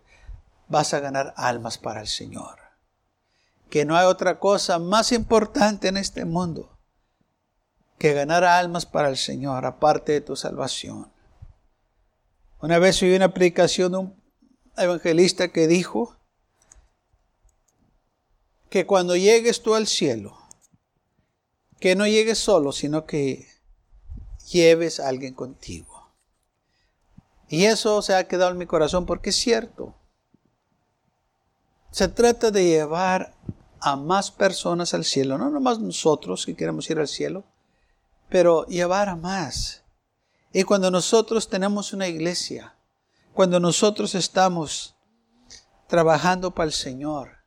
vas 0.67 0.93
a 0.93 1.00
ganar 1.00 1.34
almas 1.38 1.78
para 1.78 2.02
el 2.02 2.08
Señor. 2.08 2.60
Que 3.69 3.86
no 3.86 3.95
hay 3.95 4.06
otra 4.06 4.39
cosa 4.39 4.80
más 4.80 5.12
importante 5.12 5.88
en 5.88 5.98
este 5.98 6.26
mundo 6.26 6.78
que 7.99 8.13
ganar 8.13 8.45
almas 8.45 8.85
para 8.85 9.09
el 9.09 9.17
Señor, 9.17 9.65
aparte 9.65 10.13
de 10.13 10.21
tu 10.21 10.35
salvación. 10.35 11.12
Una 12.62 12.79
vez 12.79 13.01
oí 13.03 13.13
una 13.13 13.33
predicación 13.33 13.91
de 13.91 13.97
un 13.99 14.23
evangelista 14.77 15.49
que 15.49 15.67
dijo 15.67 16.17
que 18.69 18.85
cuando 18.85 19.15
llegues 19.15 19.62
tú 19.62 19.75
al 19.75 19.85
cielo, 19.85 20.38
que 21.79 21.95
no 21.95 22.07
llegues 22.07 22.38
solo, 22.38 22.71
sino 22.71 23.05
que 23.05 23.47
lleves 24.49 24.99
a 24.99 25.09
alguien 25.09 25.33
contigo. 25.33 26.13
Y 27.49 27.65
eso 27.65 28.01
se 28.01 28.15
ha 28.15 28.27
quedado 28.27 28.51
en 28.51 28.57
mi 28.57 28.65
corazón 28.65 29.05
porque 29.05 29.31
es 29.31 29.35
cierto. 29.35 29.95
Se 31.91 32.07
trata 32.07 32.51
de 32.51 32.63
llevar 32.63 33.33
a 33.81 33.95
más 33.95 34.31
personas 34.31 34.93
al 34.93 35.03
cielo, 35.03 35.38
no 35.38 35.49
nomás 35.49 35.79
nosotros 35.79 36.45
que 36.45 36.55
queremos 36.55 36.89
ir 36.89 36.99
al 36.99 37.07
cielo, 37.07 37.43
pero 38.29 38.65
llevar 38.67 39.09
a 39.09 39.15
más. 39.15 39.83
Y 40.53 40.63
cuando 40.63 40.91
nosotros 40.91 41.49
tenemos 41.49 41.93
una 41.93 42.07
iglesia, 42.07 42.75
cuando 43.33 43.59
nosotros 43.59 44.15
estamos 44.15 44.95
trabajando 45.87 46.51
para 46.51 46.67
el 46.67 46.73
Señor, 46.73 47.39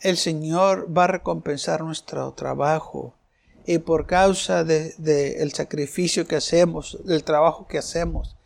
el 0.00 0.16
Señor 0.16 0.96
va 0.96 1.04
a 1.04 1.08
recompensar 1.08 1.82
nuestro 1.82 2.32
trabajo. 2.32 3.14
Y 3.66 3.78
por 3.78 4.06
causa 4.06 4.62
del 4.62 4.94
de, 4.98 5.50
sacrificio 5.52 6.26
que 6.26 6.36
hacemos, 6.36 6.98
del 7.04 7.24
trabajo 7.24 7.66
que 7.66 7.78
hacemos, 7.78 8.36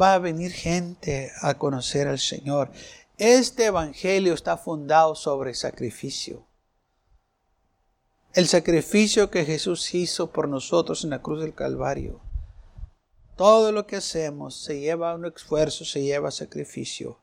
va 0.00 0.14
a 0.14 0.18
venir 0.18 0.52
gente 0.52 1.32
a 1.40 1.54
conocer 1.54 2.06
al 2.06 2.20
Señor. 2.20 2.70
Este 3.16 3.66
Evangelio 3.66 4.34
está 4.34 4.56
fundado 4.56 5.16
sobre 5.16 5.54
sacrificio. 5.54 6.47
El 8.38 8.46
sacrificio 8.46 9.32
que 9.32 9.44
Jesús 9.44 9.92
hizo 9.96 10.30
por 10.30 10.46
nosotros 10.46 11.02
en 11.02 11.10
la 11.10 11.20
cruz 11.20 11.40
del 11.40 11.56
Calvario. 11.56 12.20
Todo 13.34 13.72
lo 13.72 13.84
que 13.84 13.96
hacemos 13.96 14.54
se 14.62 14.78
lleva 14.78 15.16
un 15.16 15.26
esfuerzo, 15.26 15.84
se 15.84 16.04
lleva 16.04 16.30
sacrificio. 16.30 17.18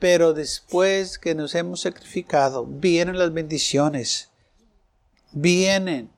Pero 0.00 0.32
después 0.32 1.20
que 1.20 1.36
nos 1.36 1.54
hemos 1.54 1.82
sacrificado, 1.82 2.66
vienen 2.66 3.16
las 3.16 3.32
bendiciones, 3.32 4.32
vienen 5.30 6.10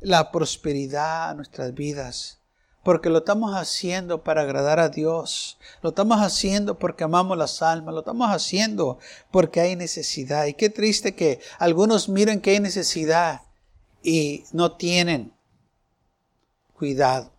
la 0.00 0.32
prosperidad 0.32 1.28
a 1.28 1.34
nuestras 1.34 1.74
vidas 1.74 2.39
porque 2.82 3.10
lo 3.10 3.18
estamos 3.18 3.54
haciendo 3.54 4.24
para 4.24 4.42
agradar 4.42 4.80
a 4.80 4.88
Dios. 4.88 5.58
Lo 5.82 5.90
estamos 5.90 6.20
haciendo 6.20 6.78
porque 6.78 7.04
amamos 7.04 7.36
las 7.36 7.60
almas. 7.62 7.94
Lo 7.94 8.00
estamos 8.00 8.30
haciendo 8.30 8.98
porque 9.30 9.60
hay 9.60 9.76
necesidad. 9.76 10.46
Y 10.46 10.54
qué 10.54 10.70
triste 10.70 11.14
que 11.14 11.40
algunos 11.58 12.08
miren 12.08 12.40
que 12.40 12.50
hay 12.50 12.60
necesidad 12.60 13.42
y 14.02 14.44
no 14.52 14.76
tienen 14.76 15.34
cuidado. 16.72 17.32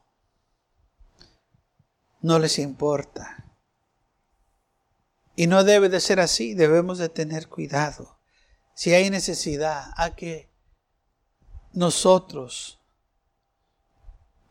No 2.21 2.37
les 2.37 2.59
importa. 2.59 3.45
Y 5.35 5.47
no 5.47 5.63
debe 5.63 5.89
de 5.89 5.99
ser 5.99 6.19
así. 6.19 6.53
Debemos 6.53 6.99
de 6.99 7.09
tener 7.09 7.47
cuidado. 7.47 8.19
Si 8.75 8.93
hay 8.93 9.09
necesidad, 9.09 9.91
a 9.97 10.15
que 10.15 10.51
nosotros 11.73 12.80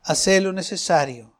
hacer 0.03 0.43
lo 0.43 0.53
necesario 0.53 1.33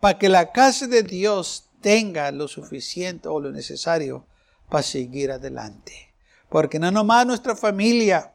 para 0.00 0.18
que 0.18 0.28
la 0.28 0.52
casa 0.52 0.86
de 0.86 1.02
Dios 1.02 1.70
tenga 1.80 2.30
lo 2.30 2.48
suficiente 2.48 3.28
o 3.28 3.40
lo 3.40 3.50
necesario 3.50 4.26
para 4.68 4.82
seguir 4.82 5.30
adelante. 5.30 6.14
Porque 6.48 6.78
no 6.78 6.90
nomás 6.90 7.26
nuestra 7.26 7.56
familia 7.56 8.34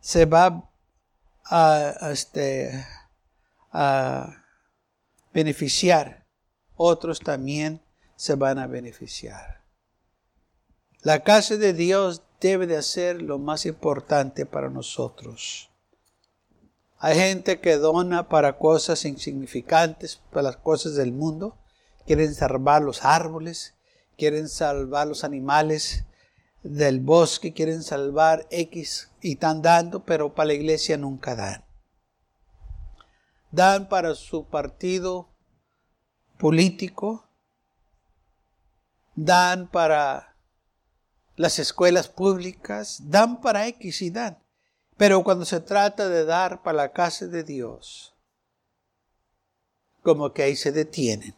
se 0.00 0.24
va 0.24 0.70
a, 1.44 2.10
este, 2.10 2.86
a 3.72 4.44
beneficiar, 5.32 6.26
otros 6.76 7.20
también 7.20 7.82
se 8.16 8.34
van 8.34 8.58
a 8.58 8.66
beneficiar. 8.66 9.62
La 11.02 11.22
casa 11.22 11.56
de 11.56 11.72
Dios 11.72 12.22
debe 12.40 12.66
de 12.66 12.82
ser 12.82 13.22
lo 13.22 13.38
más 13.38 13.66
importante 13.66 14.46
para 14.46 14.70
nosotros. 14.70 15.70
Hay 16.98 17.16
gente 17.16 17.60
que 17.60 17.76
dona 17.76 18.28
para 18.28 18.58
cosas 18.58 19.04
insignificantes, 19.04 20.22
para 20.30 20.44
las 20.44 20.56
cosas 20.56 20.94
del 20.94 21.12
mundo. 21.12 21.58
Quieren 22.06 22.34
salvar 22.34 22.82
los 22.82 23.04
árboles, 23.04 23.74
quieren 24.16 24.48
salvar 24.48 25.06
los 25.06 25.22
animales 25.22 26.04
del 26.62 27.00
bosque, 27.00 27.52
quieren 27.52 27.82
salvar 27.82 28.46
X 28.50 29.10
y 29.20 29.32
están 29.32 29.60
dando, 29.60 30.04
pero 30.04 30.34
para 30.34 30.48
la 30.48 30.54
iglesia 30.54 30.96
nunca 30.96 31.36
dan. 31.36 31.64
Dan 33.50 33.88
para 33.88 34.14
su 34.14 34.46
partido 34.46 35.28
político, 36.38 37.28
dan 39.14 39.68
para 39.68 40.36
las 41.36 41.58
escuelas 41.58 42.08
públicas, 42.08 43.02
dan 43.04 43.40
para 43.40 43.66
X 43.68 44.02
y 44.02 44.10
dan. 44.10 44.45
Pero 44.96 45.22
cuando 45.22 45.44
se 45.44 45.60
trata 45.60 46.08
de 46.08 46.24
dar 46.24 46.62
para 46.62 46.76
la 46.76 46.92
casa 46.92 47.26
de 47.26 47.42
Dios, 47.42 48.14
como 50.02 50.32
que 50.32 50.42
ahí 50.42 50.56
se 50.56 50.72
detienen. 50.72 51.36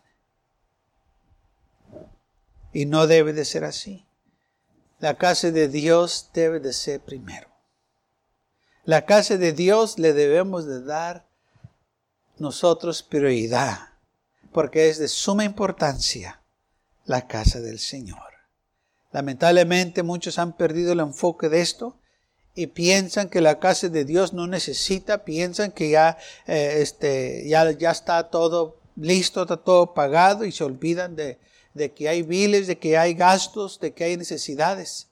Y 2.73 2.87
no 2.87 3.07
debe 3.07 3.33
de 3.33 3.45
ser 3.45 3.65
así. 3.65 4.07
La 5.01 5.17
casa 5.17 5.51
de 5.51 5.69
Dios 5.69 6.31
debe 6.35 6.61
de 6.61 6.73
ser 6.73 7.01
primero. 7.01 7.49
La 8.85 9.05
casa 9.07 9.37
de 9.37 9.53
Dios 9.53 9.99
le 9.99 10.13
debemos 10.13 10.67
de 10.67 10.83
dar 10.83 11.29
nosotros 12.39 13.03
prioridad, 13.03 13.95
porque 14.53 14.89
es 14.89 14.99
de 14.99 15.09
suma 15.09 15.45
importancia 15.45 16.43
la 17.05 17.27
casa 17.27 17.61
del 17.61 17.79
Señor. 17.79 18.33
Lamentablemente 19.13 20.03
muchos 20.03 20.39
han 20.39 20.57
perdido 20.57 20.93
el 20.93 21.01
enfoque 21.01 21.49
de 21.49 21.61
esto 21.61 21.99
y 22.59 22.67
piensan 22.67 23.29
que 23.29 23.41
la 23.41 23.61
casa 23.61 23.89
de 23.89 24.05
Dios 24.05 24.33
no 24.33 24.49
necesita, 24.49 25.25
piensan 25.25 25.71
que 25.71 25.91
ya, 25.91 26.19
eh, 26.49 26.79
este, 26.79 27.49
ya, 27.49 27.71
ya 27.71 27.93
está 27.93 28.31
todo 28.31 28.81
listo, 28.97 29.43
está 29.43 29.59
todo 29.59 29.95
pagado 29.95 30.45
y 30.45 30.51
se 30.51 30.65
olvidan 30.65 31.15
de, 31.15 31.39
de 31.75 31.93
que 31.93 32.09
hay 32.09 32.23
biles, 32.23 32.67
de 32.67 32.77
que 32.77 32.99
hay 32.99 33.15
gastos, 33.15 33.79
de 33.79 33.95
que 33.95 34.03
hay 34.03 34.17
necesidades 34.17 35.07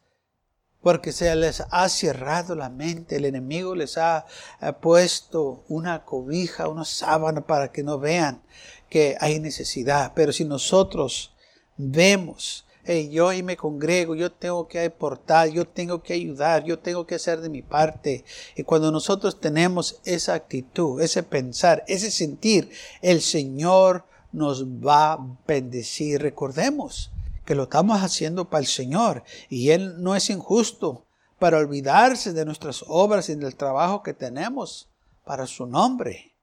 porque 0.83 1.13
se 1.13 1.35
les 1.37 1.63
ha 1.71 1.89
cerrado 1.89 2.55
la 2.55 2.69
mente, 2.69 3.17
el 3.17 3.25
enemigo 3.25 3.75
les 3.75 3.97
ha, 3.97 4.27
ha, 4.61 4.73
puesto 4.79 5.65
una 5.69 6.05
cobija, 6.05 6.69
una 6.69 6.85
sábana 6.85 7.41
para 7.41 7.73
que 7.73 7.83
no 7.83 7.99
vean 7.99 8.43
que 8.89 9.17
hay 9.21 9.41
necesidad. 9.41 10.13
Pero 10.15 10.33
si 10.33 10.45
nosotros 10.45 11.35
vemos 11.77 12.66
yo 13.11 13.29
ahí 13.29 13.43
me 13.43 13.57
congrego, 13.57 14.15
yo 14.15 14.31
tengo 14.31 14.69
que 14.69 14.85
aportar, 14.85 15.49
yo 15.49 15.67
tengo 15.67 16.03
que 16.03 16.13
ayudar, 16.15 16.65
yo 16.65 16.79
tengo 16.79 17.07
que 17.07 17.17
hacer 17.17 17.41
de 17.41 17.49
mi 17.49 17.63
parte. 17.63 18.25
Y 18.55 18.63
cuando 18.63 18.93
nosotros 18.93 19.41
tenemos 19.41 20.01
esa 20.05 20.35
actitud, 20.35 21.01
ese 21.01 21.23
pensar, 21.23 21.85
ese 21.89 22.11
sentir, 22.11 22.71
el 23.03 23.21
Señor 23.21 24.05
nos 24.33 24.65
va 24.65 25.15
a 25.15 25.39
bendecir. 25.47 26.21
Recordemos 26.23 27.11
que 27.45 27.55
lo 27.55 27.65
estamos 27.65 28.03
haciendo 28.03 28.49
para 28.51 28.61
el 28.61 28.67
Señor 28.67 29.25
y 29.49 29.71
Él 29.71 30.03
no 30.03 30.15
es 30.15 30.31
injusto 30.31 31.07
para 31.39 31.59
olvidarse 31.59 32.33
de 32.33 32.45
nuestras 32.45 32.85
obras 32.87 33.29
y 33.29 33.35
del 33.35 33.57
trabajo 33.57 34.03
que 34.03 34.15
tenemos 34.15 34.89
para 35.25 35.47
su 35.47 35.67
nombre. 35.67 36.35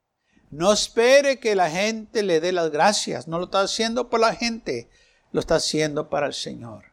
No 0.51 0.71
espere 0.71 1.39
que 1.39 1.55
la 1.55 1.69
gente 1.69 2.21
le 2.21 2.39
dé 2.39 2.51
las 2.51 2.69
gracias, 2.69 3.27
no 3.27 3.39
lo 3.39 3.45
está 3.45 3.61
haciendo 3.61 4.09
por 4.09 4.19
la 4.19 4.35
gente, 4.35 4.87
lo 5.33 5.39
está 5.39 5.55
haciendo 5.55 6.09
para 6.09 6.27
el 6.27 6.33
Señor. 6.33 6.85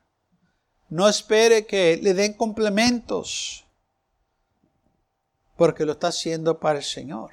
No 0.88 1.08
espere 1.08 1.66
que 1.66 2.00
le 2.02 2.14
den 2.14 2.32
complementos, 2.32 3.64
porque 5.56 5.84
lo 5.84 5.92
está 5.92 6.08
haciendo 6.08 6.58
para 6.58 6.78
el 6.78 6.84
Señor. 6.84 7.30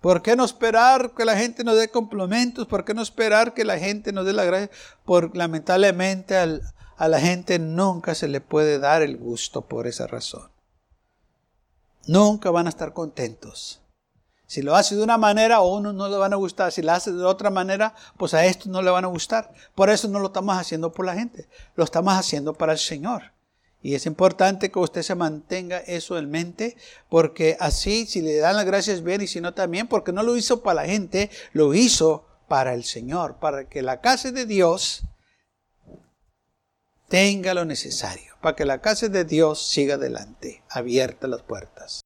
¿Por 0.00 0.22
qué 0.22 0.36
no 0.36 0.44
esperar 0.44 1.12
que 1.16 1.24
la 1.24 1.36
gente 1.36 1.64
nos 1.64 1.76
dé 1.76 1.90
complementos? 1.90 2.68
¿Por 2.68 2.84
qué 2.84 2.94
no 2.94 3.02
esperar 3.02 3.54
que 3.54 3.64
la 3.64 3.78
gente 3.78 4.12
nos 4.12 4.26
dé 4.26 4.34
la 4.34 4.44
gracia? 4.44 4.70
Porque 5.04 5.38
lamentablemente 5.38 6.36
a 6.36 7.08
la 7.08 7.18
gente 7.18 7.58
nunca 7.58 8.14
se 8.14 8.28
le 8.28 8.40
puede 8.40 8.78
dar 8.78 9.02
el 9.02 9.16
gusto 9.16 9.62
por 9.62 9.86
esa 9.86 10.06
razón. 10.06 10.50
Nunca 12.06 12.50
van 12.50 12.66
a 12.66 12.70
estar 12.70 12.92
contentos 12.92 13.80
Si 14.46 14.62
lo 14.62 14.76
hace 14.76 14.94
de 14.94 15.02
una 15.02 15.18
manera, 15.18 15.56
a 15.56 15.62
uno 15.62 15.92
no 15.92 16.08
le 16.08 16.16
van 16.16 16.32
a 16.32 16.36
gustar. 16.36 16.70
Si 16.70 16.82
lo 16.82 16.92
hace 16.92 17.12
de 17.12 17.24
otra 17.24 17.50
manera, 17.50 17.94
pues 18.16 18.32
a 18.32 18.46
esto 18.46 18.68
no 18.68 18.80
le 18.80 18.90
van 18.90 19.04
a 19.04 19.08
gustar. 19.08 19.52
Por 19.74 19.90
eso 19.90 20.08
no 20.08 20.20
lo 20.20 20.28
estamos 20.28 20.56
haciendo 20.56 20.92
por 20.92 21.04
la 21.04 21.14
gente. 21.14 21.48
Lo 21.74 21.84
estamos 21.84 22.14
haciendo 22.14 22.54
para 22.54 22.72
el 22.72 22.78
Señor. 22.78 23.32
Y 23.82 23.94
es 23.94 24.06
importante 24.06 24.70
que 24.70 24.78
usted 24.78 25.02
se 25.02 25.14
mantenga 25.14 25.78
eso 25.78 26.18
en 26.18 26.30
mente, 26.30 26.76
porque 27.08 27.56
así, 27.60 28.06
si 28.06 28.20
le 28.20 28.36
dan 28.38 28.56
las 28.56 28.64
gracias 28.64 29.02
bien 29.02 29.20
y 29.20 29.28
si 29.28 29.40
no 29.40 29.54
también, 29.54 29.86
porque 29.86 30.12
no 30.12 30.22
lo 30.22 30.36
hizo 30.36 30.62
para 30.62 30.82
la 30.82 30.88
gente, 30.88 31.30
lo 31.52 31.74
hizo 31.74 32.26
para 32.48 32.74
el 32.74 32.84
Señor, 32.84 33.36
para 33.38 33.68
que 33.68 33.82
la 33.82 34.00
casa 34.00 34.32
de 34.32 34.46
Dios 34.46 35.02
tenga 37.08 37.54
lo 37.54 37.64
necesario, 37.64 38.34
para 38.40 38.56
que 38.56 38.64
la 38.64 38.80
casa 38.80 39.08
de 39.08 39.24
Dios 39.24 39.68
siga 39.68 39.94
adelante, 39.94 40.64
abiertas 40.68 41.30
las 41.30 41.42
puertas. 41.42 42.05